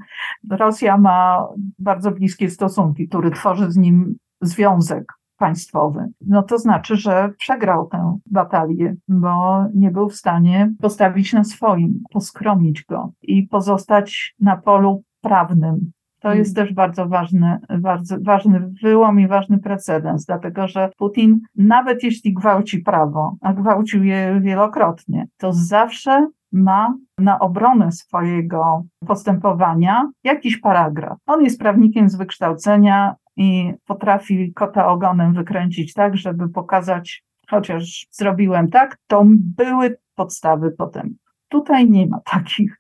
Rosja 0.50 0.98
ma 0.98 1.48
bardzo 1.80 2.12
bliskie 2.12 2.50
stosunki, 2.50 3.08
który 3.08 3.32
tworzy 3.32 3.72
z 3.72 3.78
nim 3.78 4.16
związek 4.42 5.14
państwowy, 5.38 6.06
no 6.22 6.44
to 6.44 6.58
znaczy, 6.58 6.96
że 6.96 7.34
przegrał 7.38 7.88
tę 7.88 8.18
batalię, 8.26 8.96
bo 9.08 9.66
nie 9.74 9.92
był 9.92 10.10
w 10.10 10.16
stanie 10.16 10.74
postawić 10.82 11.34
na 11.34 11.44
swoim, 11.44 12.00
poskromić 12.12 12.86
go 12.86 13.12
i 13.22 13.48
pozostać 13.48 14.36
na 14.40 14.58
polu 14.58 15.04
prawnym, 15.22 15.92
to 16.20 16.34
jest 16.34 16.56
też 16.56 16.74
bardzo 16.74 17.06
ważny, 17.06 17.60
bardzo 17.80 18.18
ważny 18.22 18.72
wyłom 18.84 19.20
i 19.20 19.28
ważny 19.28 19.60
precedens, 19.60 20.26
dlatego 20.26 20.68
że 20.68 20.90
Putin, 20.98 21.40
nawet 21.56 22.04
jeśli 22.04 22.34
gwałci 22.34 22.80
prawo, 22.80 23.36
a 23.42 23.54
gwałcił 23.54 24.04
je 24.04 24.40
wielokrotnie, 24.42 25.28
to 25.38 25.54
zawsze 25.54 26.28
ma 26.52 26.94
na 27.18 27.40
obronę 27.40 27.92
swojego 27.92 28.84
postępowania 29.08 30.12
jakiś 30.24 30.58
paragraf. 30.58 31.18
On 31.26 31.44
jest 31.44 31.60
prawnikiem 31.60 32.10
z 32.10 32.16
wykształcenia 32.16 33.16
i 33.38 33.74
potrafi 33.86 34.54
kota 34.54 34.88
ogonem 34.88 35.34
wykręcić 35.34 35.94
tak, 35.94 36.18
żeby 36.18 36.50
pokazać, 36.50 37.24
chociaż 37.50 38.08
zrobiłem 38.12 38.70
tak, 38.70 38.98
to 39.08 39.24
były 39.58 39.98
podstawy 40.16 40.72
potem. 40.72 41.16
Tutaj 41.50 41.90
nie 41.90 42.08
ma 42.08 42.20
takich, 42.20 42.78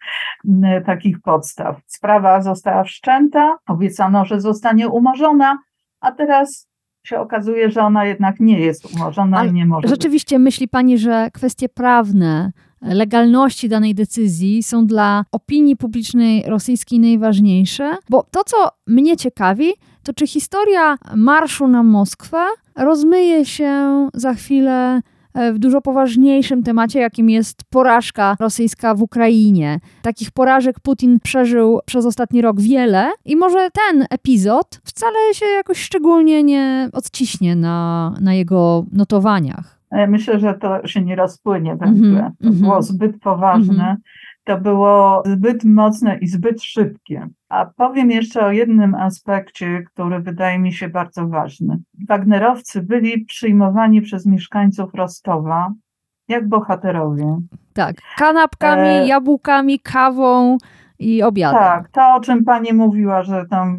takich 0.85 1.21
podstaw. 1.21 1.81
Sprawa 1.87 2.41
została 2.41 2.83
wszczęta, 2.83 3.57
obiecano, 3.67 4.25
że 4.25 4.41
zostanie 4.41 4.87
umorzona, 4.87 5.57
a 5.99 6.11
teraz 6.11 6.69
się 7.03 7.19
okazuje, 7.19 7.71
że 7.71 7.81
ona 7.81 8.05
jednak 8.05 8.39
nie 8.39 8.59
jest 8.59 8.95
umorzona 8.95 9.37
Ale 9.37 9.49
i 9.49 9.53
nie 9.53 9.65
może. 9.65 9.87
Rzeczywiście 9.87 10.35
być. 10.35 10.43
myśli 10.43 10.67
pani, 10.67 10.97
że 10.97 11.29
kwestie 11.33 11.69
prawne 11.69 12.51
legalności 12.81 13.69
danej 13.69 13.95
decyzji 13.95 14.63
są 14.63 14.85
dla 14.85 15.25
opinii 15.31 15.75
publicznej 15.75 16.43
rosyjskiej 16.47 16.99
najważniejsze? 16.99 17.95
Bo 18.09 18.23
to, 18.31 18.43
co 18.43 18.57
mnie 18.87 19.17
ciekawi, 19.17 19.73
to 20.03 20.13
czy 20.13 20.27
historia 20.27 20.95
marszu 21.15 21.67
na 21.67 21.83
Moskwę 21.83 22.45
rozmyje 22.75 23.45
się 23.45 24.09
za 24.13 24.33
chwilę 24.33 25.01
E, 25.01 25.18
w 25.53 25.59
dużo 25.59 25.81
poważniejszym 25.81 26.63
temacie, 26.63 26.99
jakim 26.99 27.29
jest 27.29 27.63
porażka 27.69 28.35
rosyjska 28.39 28.95
w 28.95 29.01
Ukrainie. 29.01 29.79
Takich 30.01 30.31
porażek 30.31 30.79
Putin 30.79 31.19
przeżył 31.19 31.79
przez 31.85 32.05
ostatni 32.05 32.41
rok 32.41 32.61
wiele 32.61 33.11
i 33.25 33.35
może 33.35 33.69
ten 33.73 34.05
epizod 34.09 34.81
wcale 34.83 35.33
się 35.33 35.45
jakoś 35.45 35.77
szczególnie 35.77 36.43
nie 36.43 36.89
odciśnie 36.93 37.55
na, 37.55 38.13
na 38.21 38.33
jego 38.33 38.85
notowaniach. 38.91 39.79
E, 39.91 40.07
Myślę, 40.07 40.39
że 40.39 40.53
to 40.53 40.87
się 40.87 41.01
nie 41.01 41.15
rozpłynie 41.15 41.71
Mhm, 41.71 41.93
węgle. 41.93 42.31
To 42.41 42.47
mhm. 42.47 42.61
było 42.63 42.81
zbyt 42.81 43.19
poważne. 43.21 43.73
Mhm. 43.73 43.97
To 44.49 44.57
było 44.57 45.23
zbyt 45.25 45.63
mocne 45.63 46.17
i 46.17 46.27
zbyt 46.27 46.63
szybkie. 46.63 47.27
A 47.49 47.65
powiem 47.65 48.11
jeszcze 48.11 48.45
o 48.45 48.51
jednym 48.51 48.95
aspekcie, 48.95 49.83
który 49.93 50.19
wydaje 50.19 50.59
mi 50.59 50.73
się 50.73 50.89
bardzo 50.89 51.27
ważny. 51.27 51.77
Wagnerowcy 52.07 52.81
byli 52.81 53.25
przyjmowani 53.25 54.01
przez 54.01 54.25
mieszkańców 54.25 54.93
Rostowa 54.93 55.73
jak 56.27 56.47
bohaterowie. 56.47 57.37
Tak, 57.73 57.95
kanapkami, 58.17 58.87
E, 58.87 59.07
jabłkami, 59.07 59.79
kawą 59.79 60.57
i 60.99 61.23
obiadem. 61.23 61.59
Tak, 61.59 61.89
to 61.89 62.15
o 62.15 62.19
czym 62.19 62.43
pani 62.43 62.73
mówiła, 62.73 63.23
że 63.23 63.45
tam 63.49 63.77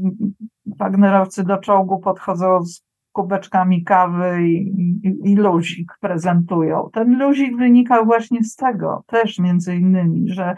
Wagnerowcy 0.66 1.44
do 1.44 1.58
czołgu 1.58 1.98
podchodzą 1.98 2.64
z 2.64 2.89
kubeczkami 3.20 3.84
kawy 3.84 4.48
i, 4.48 4.56
i, 5.02 5.32
i 5.32 5.36
luzik 5.36 5.92
prezentują. 6.00 6.88
Ten 6.92 7.18
luzik 7.18 7.56
wynikał 7.56 8.04
właśnie 8.04 8.44
z 8.44 8.56
tego 8.56 9.04
też 9.06 9.38
między 9.38 9.76
innymi, 9.76 10.28
że 10.28 10.54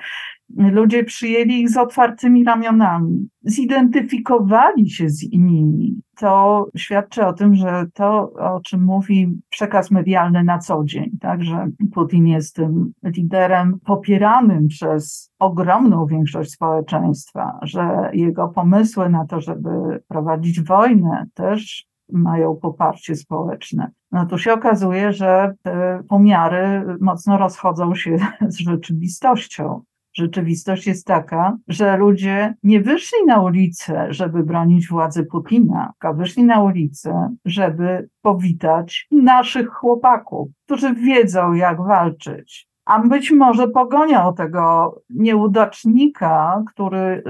ludzie 0.56 1.04
przyjęli 1.04 1.60
ich 1.60 1.70
z 1.70 1.76
otwartymi 1.76 2.44
ramionami, 2.44 3.28
zidentyfikowali 3.42 4.90
się 4.90 5.10
z 5.10 5.32
nimi. 5.32 6.02
To 6.18 6.66
świadczy 6.76 7.26
o 7.26 7.32
tym, 7.32 7.54
że 7.54 7.86
to, 7.94 8.32
o 8.32 8.60
czym 8.60 8.84
mówi 8.84 9.40
przekaz 9.50 9.90
medialny 9.90 10.44
na 10.44 10.58
co 10.58 10.84
dzień, 10.84 11.10
tak, 11.20 11.44
że 11.44 11.66
Putin 11.94 12.26
jest 12.26 12.56
tym 12.56 12.92
liderem 13.04 13.78
popieranym 13.84 14.68
przez 14.68 15.32
ogromną 15.38 16.06
większość 16.06 16.50
społeczeństwa, 16.50 17.58
że 17.62 18.10
jego 18.12 18.48
pomysły 18.48 19.08
na 19.08 19.26
to, 19.26 19.40
żeby 19.40 19.70
prowadzić 20.08 20.60
wojnę, 20.60 21.26
też 21.34 21.91
mają 22.12 22.56
poparcie 22.56 23.16
społeczne. 23.16 23.90
No 24.12 24.26
tu 24.26 24.38
się 24.38 24.52
okazuje, 24.52 25.12
że 25.12 25.54
te 25.62 26.02
pomiary 26.08 26.84
mocno 27.00 27.38
rozchodzą 27.38 27.94
się 27.94 28.16
z 28.48 28.58
rzeczywistością. 28.58 29.82
Rzeczywistość 30.14 30.86
jest 30.86 31.06
taka, 31.06 31.56
że 31.68 31.96
ludzie 31.96 32.54
nie 32.62 32.80
wyszli 32.80 33.18
na 33.26 33.40
ulicę, 33.42 34.06
żeby 34.10 34.42
bronić 34.42 34.88
władzy 34.88 35.24
Putina, 35.24 35.92
tylko 36.00 36.16
wyszli 36.16 36.44
na 36.44 36.62
ulicę, 36.62 37.36
żeby 37.44 38.08
powitać 38.22 39.08
naszych 39.10 39.68
chłopaków, 39.68 40.48
którzy 40.64 40.94
wiedzą, 40.94 41.52
jak 41.52 41.82
walczyć. 41.82 42.71
A 42.84 42.98
być 42.98 43.30
może 43.30 43.68
pogonią 43.68 44.34
tego 44.34 44.94
nieudacznika, 45.10 46.62
który 46.66 46.98
y, 46.98 47.22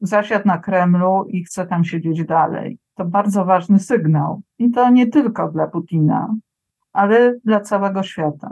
zasiadł 0.00 0.46
na 0.46 0.58
Kremlu 0.58 1.24
i 1.28 1.44
chce 1.44 1.66
tam 1.66 1.84
siedzieć 1.84 2.24
dalej. 2.24 2.78
To 2.94 3.04
bardzo 3.04 3.44
ważny 3.44 3.78
sygnał. 3.78 4.40
I 4.58 4.70
to 4.70 4.90
nie 4.90 5.06
tylko 5.06 5.48
dla 5.48 5.66
Putina, 5.66 6.34
ale 6.92 7.34
dla 7.44 7.60
całego 7.60 8.02
świata. 8.02 8.50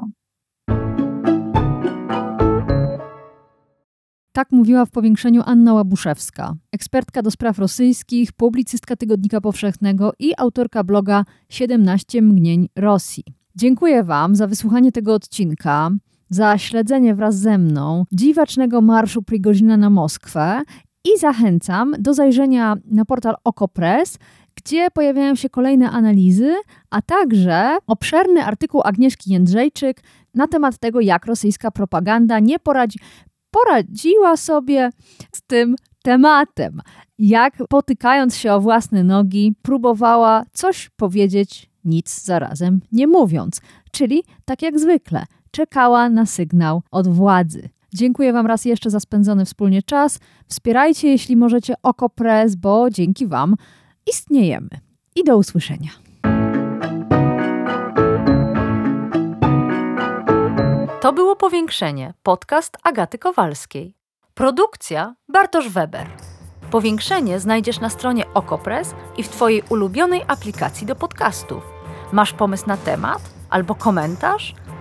Tak 4.33 4.53
mówiła 4.53 4.85
w 4.85 4.91
powiększeniu 4.91 5.43
Anna 5.47 5.75
Łabuszewska, 5.75 6.55
ekspertka 6.73 7.23
do 7.23 7.31
spraw 7.31 7.59
rosyjskich, 7.59 8.33
publicystka 8.33 8.97
Tygodnika 8.97 9.41
Powszechnego 9.41 10.13
i 10.19 10.33
autorka 10.39 10.85
bloga 10.85 11.25
17 11.49 12.23
mgnień 12.23 12.69
Rosji. 12.77 13.25
Dziękuję 13.55 14.05
Wam 14.05 14.37
za 14.37 14.47
wysłuchanie 14.47 14.93
tego 14.93 15.15
odcinka, 15.15 15.91
za 16.29 16.59
śledzenie 16.59 17.15
wraz 17.15 17.39
ze 17.39 17.59
mną 17.59 18.05
dziwacznego 18.13 18.81
marszu 18.81 19.23
Prigozina 19.23 19.77
na 19.77 19.91
Moskwę 19.91 20.63
i 21.05 21.19
zachęcam 21.19 21.95
do 21.99 22.15
zajrzenia 22.15 22.77
na 22.91 23.05
portal 23.05 23.35
Okopress, 23.45 24.19
gdzie 24.55 24.91
pojawiają 24.91 25.35
się 25.35 25.51
kolejne 25.51 25.91
analizy, 25.91 26.55
a 26.91 27.03
także 27.03 27.79
obszerny 27.87 28.45
artykuł 28.45 28.81
Agnieszki 28.85 29.33
Jędrzejczyk 29.33 30.03
na 30.35 30.49
temat 30.49 30.79
tego, 30.79 31.01
jak 31.01 31.27
rosyjska 31.27 31.71
propaganda 31.71 32.39
nie 32.41 32.59
poradzi, 32.59 32.99
poradziła 33.51 34.37
sobie 34.37 34.91
z 35.33 35.43
tym 35.43 35.77
tematem. 36.03 36.81
Jak 37.19 37.57
potykając 37.69 38.37
się 38.37 38.53
o 38.53 38.61
własne 38.61 39.05
nogi, 39.05 39.55
próbowała 39.63 40.45
coś 40.53 40.91
powiedzieć, 40.97 41.71
nic 41.85 42.25
zarazem 42.25 42.81
nie 42.93 43.07
mówiąc. 43.07 43.61
Czyli 43.91 44.23
tak 44.45 44.63
jak 44.63 44.79
zwykle, 44.79 45.25
czekała 45.57 46.09
na 46.09 46.27
sygnał 46.27 46.83
od 46.91 47.09
władzy. 47.09 47.69
Dziękuję 47.95 48.33
Wam 48.33 48.47
raz 48.47 48.65
jeszcze 48.65 48.91
za 48.91 49.01
spędzony 49.01 49.45
wspólnie 49.45 49.83
czas. 49.83 50.19
Wspierajcie, 50.47 51.09
jeśli 51.09 51.37
możecie, 51.37 51.75
Okopres, 51.83 52.57
bo 52.57 52.91
dzięki 52.91 53.27
Wam 53.27 53.55
istniejemy. 54.07 54.69
I 55.15 55.25
do 55.25 55.37
usłyszenia. 55.37 55.91
To 61.01 61.13
było 61.13 61.37
Powiększenie, 61.37 62.15
podcast 62.23 62.77
Agaty 62.83 63.19
Kowalskiej. 63.19 63.95
Produkcja 64.35 65.15
Bartosz 65.29 65.69
Weber. 65.69 66.07
Powiększenie 66.71 67.41
znajdziesz 67.41 67.81
na 67.81 67.91
stronie 67.91 68.25
Okopres 68.35 68.95
i 69.17 69.23
w 69.23 69.29
Twojej 69.29 69.63
ulubionej 69.69 70.23
aplikacji 70.27 70.87
do 70.87 70.97
podcastów. 70.97 71.63
Masz 72.13 72.33
pomysł 72.33 72.65
na 72.67 72.77
temat 72.77 73.23
albo 73.51 73.75
komentarz? 73.75 74.55